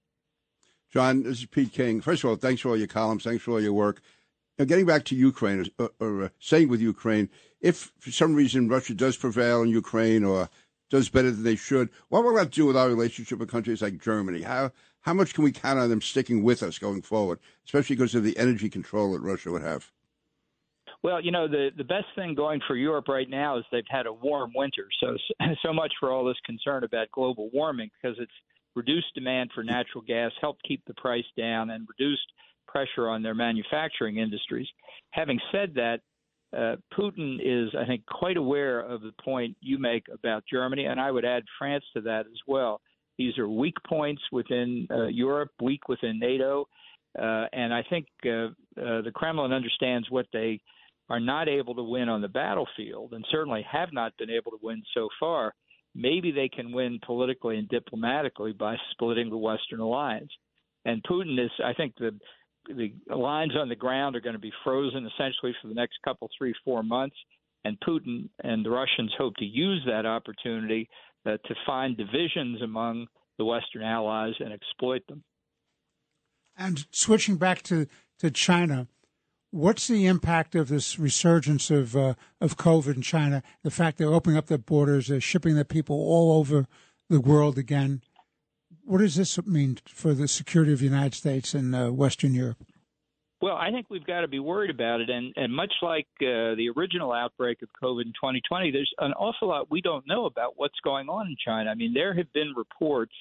[0.92, 2.02] John, this is Pete King.
[2.02, 3.24] First of all, thanks for all your columns.
[3.24, 4.02] Thanks for all your work.
[4.58, 7.30] Now, getting back to Ukraine, or, or uh, saying with Ukraine,
[7.62, 10.50] if for some reason Russia does prevail in Ukraine or
[10.90, 14.02] does better than they should, what will that do with our relationship with countries like
[14.02, 14.42] Germany?
[14.42, 18.16] How how much can we count on them sticking with us going forward, especially because
[18.16, 19.92] of the energy control that Russia would have?
[21.04, 24.08] Well, you know, the the best thing going for Europe right now is they've had
[24.08, 24.88] a warm winter.
[25.00, 25.16] So
[25.64, 28.32] so much for all this concern about global warming because it's
[28.76, 32.32] reduced demand for natural gas, helped keep the price down, and reduced
[32.68, 34.68] pressure on their manufacturing industries.
[35.12, 36.02] Having said that,
[36.56, 41.00] uh, Putin is, I think, quite aware of the point you make about Germany, and
[41.00, 42.80] I would add France to that as well.
[43.18, 46.68] These are weak points within uh, Europe, weak within NATO,
[47.20, 50.62] uh, and I think uh, uh, the Kremlin understands what they
[51.10, 54.60] are not able to win on the battlefield, and certainly have not been able to
[54.62, 55.54] win so far.
[55.96, 60.32] Maybe they can win politically and diplomatically by splitting the Western alliance.
[60.86, 62.18] And Putin is, I think, the
[62.68, 66.30] the lines on the ground are going to be frozen essentially for the next couple,
[66.38, 67.16] three, four months.
[67.64, 70.90] And Putin and the Russians hope to use that opportunity
[71.26, 75.24] uh, to find divisions among the Western allies and exploit them.
[76.58, 77.88] And switching back to,
[78.20, 78.88] to China,
[79.52, 83.44] what's the impact of this resurgence of uh, of COVID in China?
[83.64, 86.68] The fact they're opening up their borders, they're shipping their people all over
[87.10, 88.02] the world again.
[88.84, 92.64] What does this mean for the security of the United States and uh, Western Europe?
[93.40, 95.10] Well, I think we've got to be worried about it.
[95.10, 99.50] And, and much like uh, the original outbreak of COVID in 2020, there's an awful
[99.50, 101.70] lot we don't know about what's going on in China.
[101.70, 103.14] I mean, there have been reports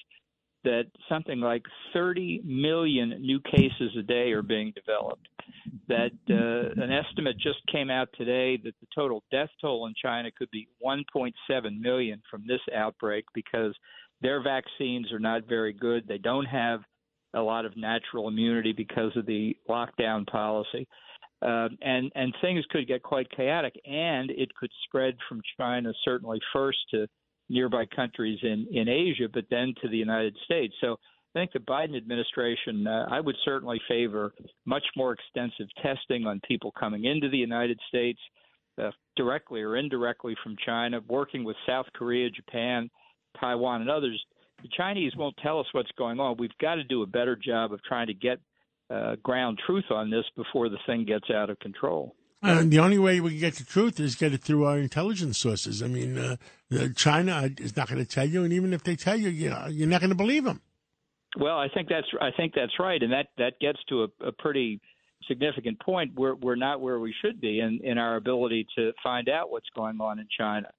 [0.63, 5.27] that something like 30 million new cases a day are being developed.
[5.87, 10.29] That uh, an estimate just came out today that the total death toll in China
[10.37, 11.31] could be 1.7
[11.79, 13.73] million from this outbreak because
[14.21, 16.07] their vaccines are not very good.
[16.07, 16.81] They don't have
[17.33, 20.87] a lot of natural immunity because of the lockdown policy.
[21.41, 26.39] Uh, and and things could get quite chaotic, and it could spread from China certainly
[26.51, 27.07] first to
[27.49, 30.73] nearby countries in in Asia, but then to the United States.
[30.81, 30.93] So
[31.35, 34.33] I think the Biden administration, uh, I would certainly favor
[34.65, 38.19] much more extensive testing on people coming into the United States,
[38.81, 42.89] uh, directly or indirectly from China, working with South Korea, Japan,
[43.39, 44.23] Taiwan, and others
[44.61, 46.37] the Chinese won't tell us what's going on.
[46.37, 48.39] We've got to do a better job of trying to get
[48.89, 52.15] uh, ground truth on this before the thing gets out of control.
[52.41, 55.39] And the only way we can get the truth is get it through our intelligence
[55.39, 55.81] sources.
[55.81, 56.37] I mean, uh,
[56.95, 59.67] China is not going to tell you, and even if they tell you, you know,
[59.67, 60.61] you're not going to believe them.
[61.39, 64.31] Well, I think that's I think that's right, and that that gets to a, a
[64.31, 64.79] pretty
[65.27, 66.13] significant point.
[66.15, 69.69] We're we're not where we should be in in our ability to find out what's
[69.75, 70.69] going on in China.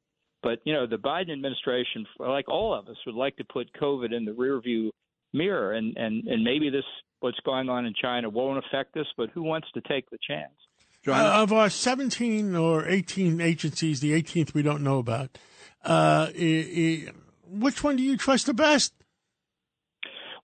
[0.42, 4.12] But you know, the Biden administration, like all of us, would like to put COVID
[4.12, 4.90] in the rearview
[5.32, 6.84] mirror, and and and maybe this
[7.20, 9.06] what's going on in China won't affect us.
[9.16, 10.54] But who wants to take the chance?
[11.06, 15.38] Uh, of our 17 or 18 agencies, the 18th we don't know about,
[15.84, 17.12] uh, i- i-
[17.46, 18.92] which one do you trust the best?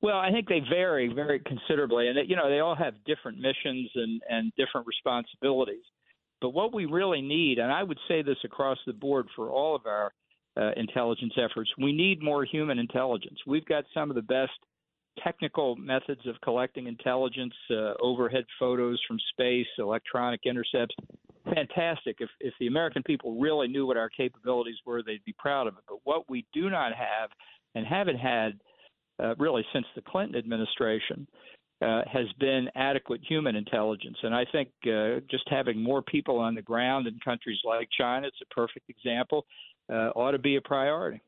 [0.00, 3.90] Well, I think they vary very considerably, and you know they all have different missions
[3.94, 5.84] and and different responsibilities.
[6.40, 9.74] But what we really need, and I would say this across the board for all
[9.74, 10.12] of our
[10.56, 13.38] uh, intelligence efforts, we need more human intelligence.
[13.46, 14.52] We've got some of the best
[15.22, 20.94] technical methods of collecting intelligence, uh, overhead photos from space, electronic intercepts.
[21.44, 22.16] Fantastic.
[22.20, 25.74] If, if the American people really knew what our capabilities were, they'd be proud of
[25.74, 25.84] it.
[25.88, 27.30] But what we do not have
[27.74, 28.60] and haven't had
[29.22, 31.26] uh, really since the Clinton administration
[31.82, 34.16] uh, has been adequate human intelligence.
[34.22, 38.26] And I think uh, just having more people on the ground in countries like China,
[38.26, 39.44] it's a perfect example,
[39.92, 41.20] uh, ought to be a priority.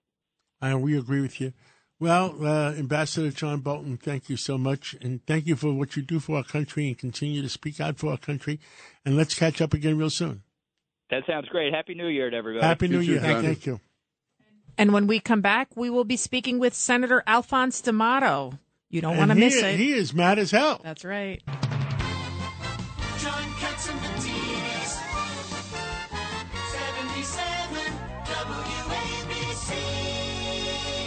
[0.63, 1.53] And we agree with you.
[1.99, 4.95] Well, uh, Ambassador John Bolton, thank you so much.
[5.01, 7.97] And thank you for what you do for our country and continue to speak out
[7.97, 8.61] for our country.
[9.05, 10.43] And let's catch up again real soon.
[11.11, 11.73] That sounds great.
[11.73, 12.67] Happy New Year to everybody.
[12.67, 13.21] Happy New Year.
[13.21, 13.81] Thank you.
[14.77, 18.59] And when we come back, we will be speaking with Senator Alphonse D'Amato.
[18.91, 19.77] You don't want to And he- miss it.
[19.79, 20.81] He is mad as hell.
[20.85, 21.43] That's right.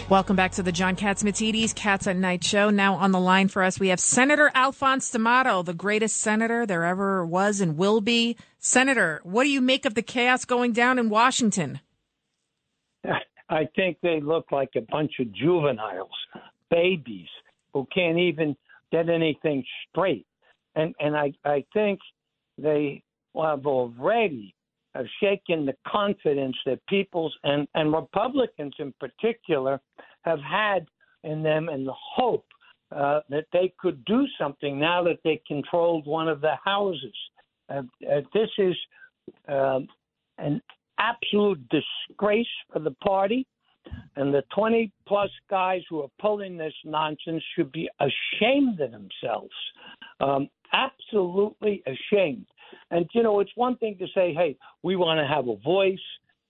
[0.09, 2.71] Welcome back to the John Catsimatidis Cats at Night show.
[2.71, 6.83] Now on the line for us, we have Senator Alphonse D'Amato, the greatest senator there
[6.83, 8.35] ever was and will be.
[8.57, 11.79] Senator, what do you make of the chaos going down in Washington?
[13.49, 16.09] I think they look like a bunch of juveniles,
[16.71, 17.29] babies
[17.71, 18.57] who can't even
[18.91, 20.25] get anything straight.
[20.73, 21.99] And and I, I think
[22.57, 23.03] they
[23.35, 24.55] have already
[24.99, 29.79] have shaken the confidence that people's and, and Republicans in particular
[30.23, 30.85] have had
[31.23, 32.45] in them and the hope
[32.93, 37.15] uh, that they could do something now that they controlled one of the houses.
[37.69, 38.75] Uh, uh, this is
[39.47, 39.87] um,
[40.37, 40.61] an
[40.97, 43.47] absolute disgrace for the party.
[44.17, 49.53] And the 20 plus guys who are pulling this nonsense should be ashamed of themselves.
[50.19, 52.45] Um, absolutely ashamed.
[52.91, 55.97] And, you know, it's one thing to say, hey, we want to have a voice.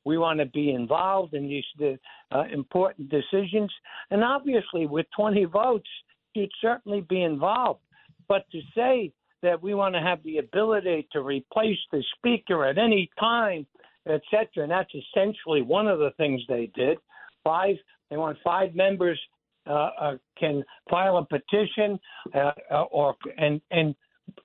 [0.06, 2.00] We want to be involved in these the,
[2.32, 3.72] uh, important decisions.
[4.12, 5.90] And obviously, with 20 votes,
[6.34, 7.82] you'd certainly be involved.
[8.28, 9.12] But to say
[9.42, 13.66] that we want to have the ability to replace the speaker at any time,
[14.08, 16.98] et cetera, and that's essentially one of the things they did.
[17.44, 17.76] Five,
[18.10, 19.20] they want five members
[19.68, 22.00] uh, uh, can file a petition
[22.34, 23.96] uh, uh, or and and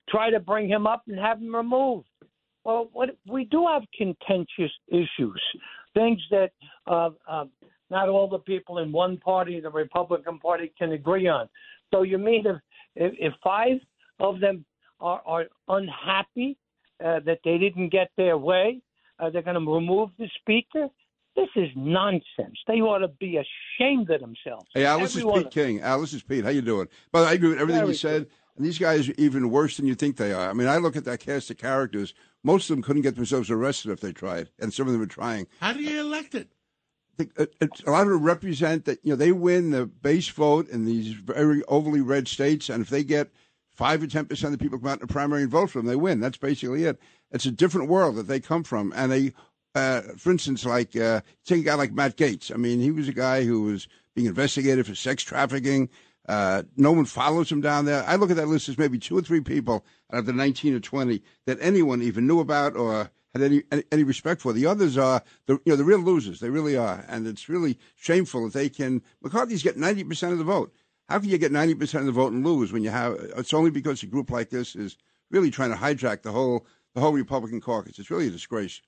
[0.08, 2.08] try to bring him up and have him removed.
[2.64, 5.42] Well, what we do have contentious issues,
[5.92, 6.50] things that
[6.86, 7.44] uh, uh,
[7.90, 11.48] not all the people in one party, the Republican Party, can agree on.
[11.92, 12.56] So you mean if
[12.96, 13.78] if, if five
[14.18, 14.64] of them
[15.00, 16.56] are, are unhappy
[17.04, 18.80] uh, that they didn't get their way,
[19.18, 20.88] uh, they're going to remove the speaker?
[21.36, 22.56] This is nonsense.
[22.68, 24.66] They ought to be ashamed of themselves.
[24.72, 25.80] Hey, Al, this is Pete King.
[25.80, 26.44] Al, this is Pete.
[26.44, 26.86] How you doing?
[27.10, 28.28] But I agree with everything Very you said.
[28.56, 30.48] And these guys are even worse than you think they are.
[30.48, 32.14] I mean, I look at that cast of characters.
[32.44, 35.06] Most of them couldn't get themselves arrested if they tried, and some of them are
[35.06, 35.46] trying.
[35.60, 36.50] How do you elect it?
[37.16, 37.46] think, uh,
[37.86, 41.12] a lot of them represent that you know they win the base vote in these
[41.12, 43.30] very overly red states, and if they get
[43.70, 45.78] five or ten percent of the people come out in the primary and vote for
[45.78, 46.20] them, they win.
[46.20, 46.98] That's basically it.
[47.30, 49.32] It's a different world that they come from, and they,
[49.74, 52.52] uh, for instance, like uh, take a guy like Matt Gaetz.
[52.52, 55.88] I mean, he was a guy who was being investigated for sex trafficking.
[56.26, 58.02] Uh, no one follows him down there.
[58.06, 60.74] I look at that list as maybe two or three people out of the 19
[60.74, 64.52] or 20 that anyone even knew about or had any, any any respect for.
[64.52, 66.40] The others are the you know the real losers.
[66.40, 69.02] They really are, and it's really shameful that they can.
[69.22, 70.72] McCarthy's get 90 percent of the vote.
[71.08, 73.14] How can you get 90 percent of the vote and lose when you have?
[73.36, 74.96] It's only because a group like this is
[75.30, 77.98] really trying to hijack the whole the whole Republican caucus.
[77.98, 78.80] It's really a disgrace.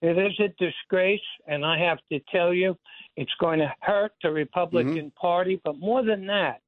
[0.00, 2.76] It is a disgrace, and I have to tell you,
[3.18, 5.60] it's going to hurt the Republican Party.
[5.64, 6.60] But more than that,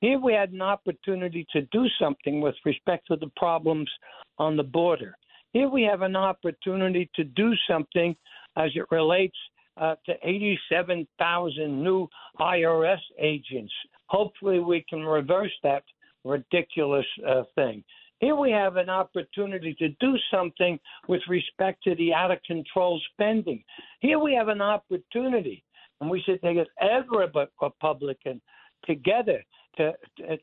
[0.00, 3.90] here we had an opportunity to do something with respect to the problems
[4.38, 5.16] on the border.
[5.52, 8.14] Here we have an opportunity to do something
[8.56, 9.36] as it relates
[9.76, 12.06] uh, to 87,000 new
[12.38, 13.72] IRS agents.
[14.06, 15.82] Hopefully, we can reverse that
[16.24, 17.82] ridiculous uh, thing.
[18.20, 20.78] Here we have an opportunity to do something
[21.08, 23.64] with respect to the out of control spending.
[23.98, 25.64] Here we have an opportunity,
[26.02, 27.26] and we should take every
[27.60, 28.40] Republican
[28.84, 29.42] together
[29.76, 29.92] to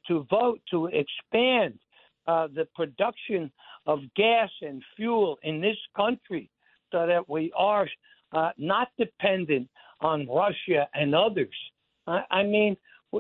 [0.08, 1.78] to vote to expand
[2.28, 3.52] uh, the production
[3.86, 6.50] of gas and fuel in this country,
[6.92, 7.88] so that we are
[8.32, 9.68] uh, not dependent
[10.00, 11.56] on Russia and others.
[12.08, 12.78] I, I mean,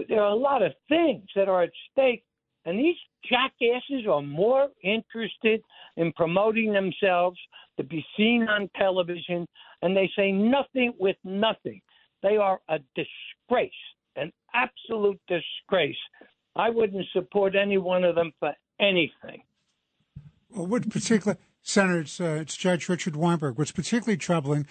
[0.07, 2.23] there are a lot of things that are at stake
[2.65, 2.95] and these
[3.27, 5.61] jackasses are more interested
[5.97, 7.39] in promoting themselves
[7.77, 9.47] to be seen on television,
[9.81, 11.81] and they say nothing with nothing.
[12.21, 13.71] They are a disgrace,
[14.15, 15.97] an absolute disgrace.
[16.55, 19.43] I wouldn't support any one of them for anything.
[20.49, 23.57] Well, what particular, Senator, it's, uh, it's Judge Richard Weinberg.
[23.57, 24.67] What's particularly troubling,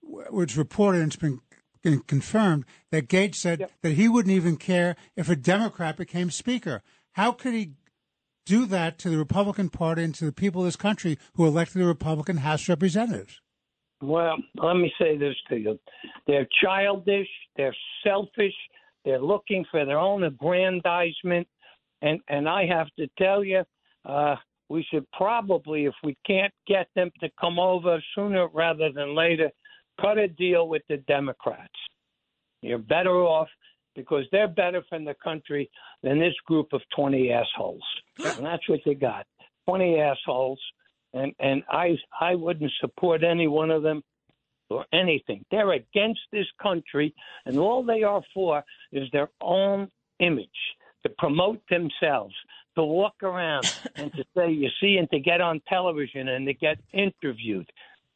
[0.00, 1.40] what's reported and it's been,
[1.82, 6.82] been confirmed, that Gaetz said that he wouldn't even care if a Democrat became Speaker.
[7.12, 7.72] How could he
[8.46, 11.80] do that to the Republican Party and to the people of this country who elected
[11.80, 13.40] the Republican House Representatives?
[14.02, 15.78] Well, let me say this to you.
[16.26, 18.54] They're childish, they're selfish,
[19.04, 21.46] they're looking for their own aggrandizement.
[22.02, 23.62] and and I have to tell you,
[24.06, 24.36] uh,
[24.68, 29.50] we should probably, if we can't get them to come over sooner rather than later,
[30.00, 31.68] cut a deal with the Democrats.
[32.62, 33.48] You're better off
[33.96, 35.68] because they're better for the country
[36.02, 37.82] than this group of 20 assholes.
[38.24, 39.26] And that's what you got
[39.68, 40.60] 20 assholes.
[41.12, 44.02] And, and I, I wouldn't support any one of them
[44.70, 45.44] or anything.
[45.50, 49.90] They're against this country, and all they are for is their own
[50.20, 50.48] image
[51.02, 52.34] to promote themselves,
[52.76, 53.64] to walk around
[53.96, 57.68] and to say, you see, and to get on television and to get interviewed.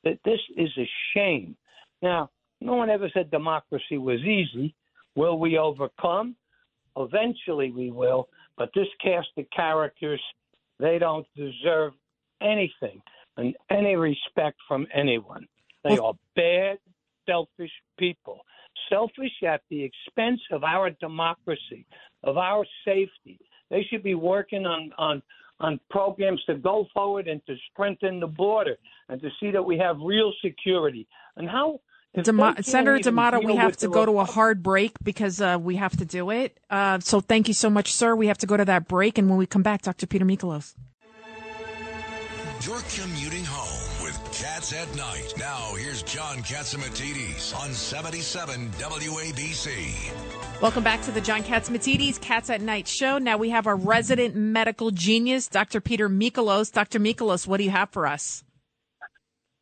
[0.05, 1.57] That This is a shame.
[2.03, 2.30] Now,
[2.61, 4.74] no one ever said democracy was easy.
[5.16, 6.36] Will we overcome?
[6.97, 10.20] Eventually we will, but this cast of characters,
[10.78, 11.92] they don't deserve
[12.45, 13.01] anything
[13.36, 15.47] and any respect from anyone.
[15.82, 16.78] They are bad,
[17.26, 18.40] selfish people.
[18.88, 21.86] Selfish at the expense of our democracy,
[22.22, 23.38] of our safety.
[23.70, 25.22] They should be working on, on
[25.61, 28.76] on programs to go forward and to strengthen the border
[29.09, 31.07] and to see that we have real security.
[31.36, 31.80] And how
[32.22, 35.97] Demo- Senator D'Amato, we have to go to a hard break because uh, we have
[35.97, 36.59] to do it.
[36.70, 38.14] Uh, so thank you so much, sir.
[38.14, 40.07] We have to go to that break, and when we come back, Dr.
[40.07, 40.74] Peter Michalos.
[42.61, 45.34] You're commuting home with Cats at Night.
[45.36, 50.62] Now, here's John Catsimatidis on 77 WABC.
[50.62, 53.18] Welcome back to the John Catsimatidis Cats at Night show.
[53.18, 55.80] Now we have our resident medical genius, Dr.
[55.80, 56.72] Peter Michalos.
[56.72, 57.00] Dr.
[57.00, 58.44] Michalos, what do you have for us?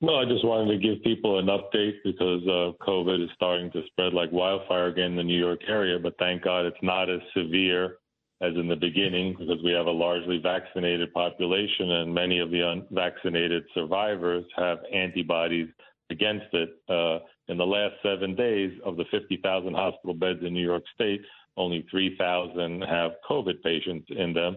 [0.03, 3.83] No, I just wanted to give people an update because uh, COVID is starting to
[3.87, 5.99] spread like wildfire again in the New York area.
[5.99, 7.97] But thank God it's not as severe
[8.43, 12.61] as in the beginning because we have a largely vaccinated population and many of the
[12.61, 15.69] unvaccinated survivors have antibodies
[16.11, 16.71] against it.
[16.89, 21.23] Uh, in the last seven days, of the 50,000 hospital beds in New York State,
[21.57, 24.57] only 3,000 have COVID patients in them.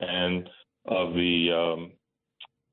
[0.00, 0.48] And
[0.86, 1.92] of the um,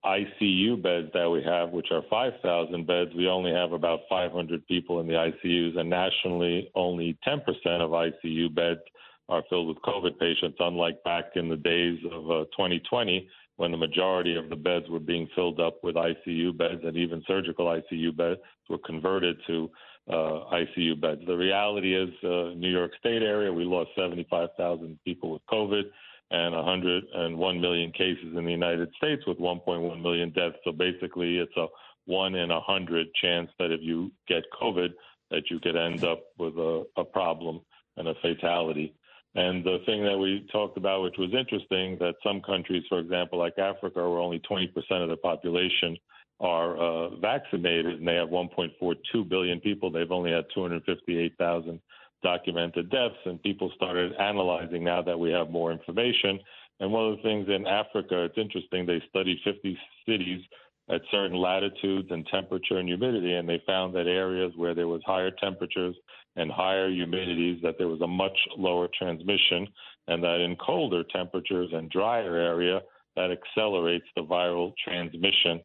[0.05, 4.99] ICU beds that we have, which are 5,000 beds, we only have about 500 people
[4.99, 7.39] in the ICUs, and nationally, only 10%
[7.81, 8.81] of ICU beds
[9.29, 13.77] are filled with COVID patients, unlike back in the days of uh, 2020 when the
[13.77, 18.15] majority of the beds were being filled up with ICU beds and even surgical ICU
[18.15, 19.69] beds were converted to
[20.09, 21.21] uh, ICU beds.
[21.27, 25.83] The reality is, uh, New York State area, we lost 75,000 people with COVID
[26.31, 30.55] and 101 million cases in the United States with 1.1 million deaths.
[30.63, 31.67] So basically, it's a
[32.05, 34.89] one in a hundred chance that if you get COVID,
[35.31, 37.61] that you could end up with a, a problem
[37.97, 38.95] and a fatality.
[39.35, 43.37] And the thing that we talked about, which was interesting, that some countries, for example,
[43.37, 44.67] like Africa, where only 20%
[45.03, 45.97] of the population
[46.39, 51.79] are uh, vaccinated, and they have 1.42 billion people, they've only had 258,000
[52.23, 53.15] documented deaths.
[53.25, 56.39] And people started analyzing now that we have more information.
[56.79, 59.77] And one of the things in Africa, it's interesting, they studied 50
[60.07, 60.41] cities
[60.89, 65.01] at certain latitudes and temperature and humidity, and they found that areas where there was
[65.05, 65.95] higher temperatures
[66.35, 69.67] and higher humidities, that there was a much lower transmission,
[70.07, 72.81] and that in colder temperatures and drier area,
[73.15, 75.59] that accelerates the viral transmission.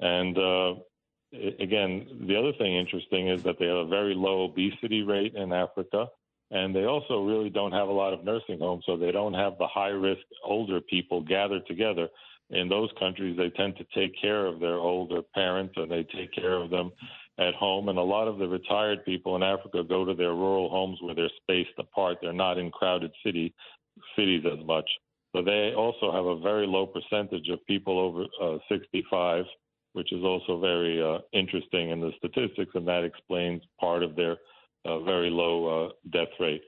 [0.00, 0.74] And uh,
[1.58, 5.52] again, the other thing interesting is that they have a very low obesity rate in
[5.52, 6.06] Africa.
[6.50, 9.56] And they also really don't have a lot of nursing homes, so they don't have
[9.58, 12.08] the high risk older people gathered together.
[12.52, 16.32] In those countries, they tend to take care of their older parents and they take
[16.32, 16.92] care of them
[17.38, 17.88] at home.
[17.88, 21.14] And a lot of the retired people in Africa go to their rural homes where
[21.14, 22.18] they're spaced apart.
[22.20, 23.54] They're not in crowded city
[24.16, 24.88] cities as much.
[25.34, 29.44] So they also have a very low percentage of people over uh, 65,
[29.94, 34.36] which is also very uh, interesting in the statistics, and that explains part of their
[34.84, 36.62] uh, very low uh, death rate.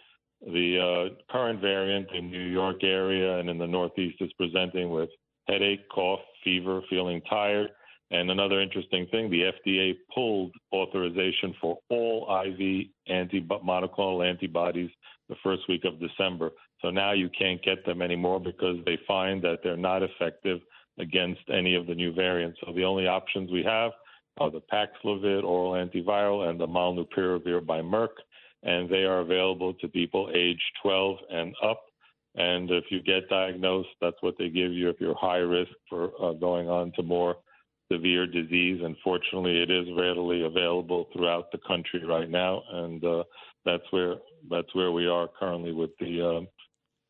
[0.47, 5.11] The uh, current variant in New York area and in the Northeast is presenting with
[5.47, 7.70] headache, cough, fever, feeling tired.
[8.11, 14.90] And another interesting thing, the FDA pulled authorization for all IV anti monoclonal antibodies
[15.28, 16.51] the first week of December.
[16.80, 20.61] So now you can't get them anymore because they find that they're not effective
[20.99, 22.59] against any of the new variants.
[22.64, 23.92] So the only options we have
[24.38, 28.14] are the Paxlovid oral antiviral and the Molnupiravir by Merck,
[28.62, 31.80] and they are available to people age 12 and up.
[32.37, 36.11] And if you get diagnosed, that's what they give you if you're high risk for
[36.20, 37.37] uh, going on to more
[37.93, 38.80] severe disease.
[38.82, 43.22] Unfortunately, it is readily available throughout the country right now, and uh,
[43.64, 44.16] that's where
[44.51, 46.49] that's where we are currently with the um,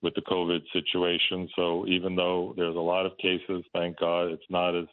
[0.02, 1.48] with the COVID situation.
[1.56, 4.86] So even though there's a lot of cases, thank God it's not as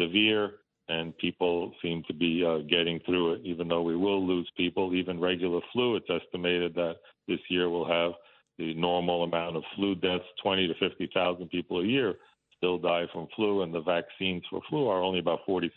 [0.00, 0.52] severe,
[0.88, 3.40] and people seem to be uh, getting through it.
[3.44, 6.96] Even though we will lose people, even regular flu, it's estimated that
[7.28, 8.12] this year we'll have
[8.58, 12.14] the normal amount of flu deaths, 20 to 50,000 people a year
[12.56, 15.68] still die from flu, and the vaccines for flu are only about 46%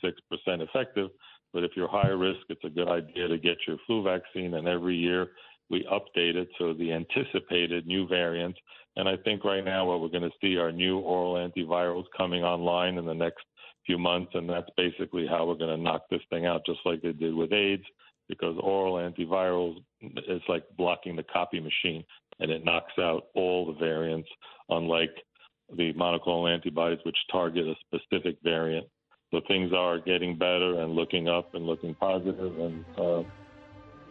[0.48, 1.10] effective.
[1.54, 4.54] But if you're high risk, it's a good idea to get your flu vaccine.
[4.54, 5.28] And every year
[5.70, 8.60] we update it so the anticipated new variants.
[8.96, 12.44] And I think right now what we're going to see are new oral antivirals coming
[12.44, 13.44] online in the next
[13.86, 17.02] few months, and that's basically how we're going to knock this thing out, just like
[17.02, 17.86] they did with AIDS,
[18.28, 22.04] because oral antivirals is like blocking the copy machine,
[22.40, 24.30] and it knocks out all the variants,
[24.70, 25.12] unlike
[25.76, 28.88] the monoclonal antibodies, which target a specific variant.
[29.32, 32.38] So things are getting better and looking up and looking positive.
[32.38, 33.24] positive, and uh,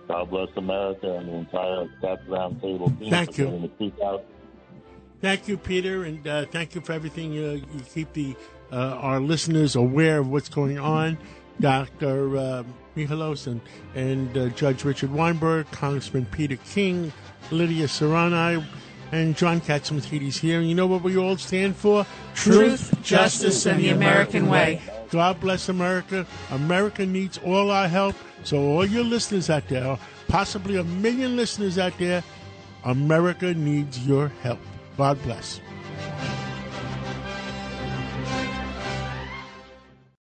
[0.07, 3.11] God bless America and the entire Cats Roundtable team.
[3.11, 3.47] Thank you.
[3.47, 4.25] the truth out.
[5.21, 7.33] Thank you, Peter, and uh, thank you for everything.
[7.33, 8.37] Uh, you keep the
[8.71, 11.19] uh, our listeners aware of what's going on.
[11.61, 12.37] Dr.
[12.37, 12.65] Uh,
[12.97, 13.61] and,
[13.95, 17.13] and uh, Judge Richard Weinberg, Congressman Peter King,
[17.51, 18.65] Lydia Serrani,
[19.13, 20.59] and John Catsimatidis here.
[20.59, 22.05] And you know what we all stand for?
[22.35, 24.83] Truth, justice, and the American way.
[25.11, 26.27] God bless America.
[26.51, 28.17] America needs all our help.
[28.45, 29.99] So, all your listeners out there,
[30.29, 32.23] possibly a million listeners out there,
[32.85, 34.61] America needs your help.
[34.97, 35.61] God bless.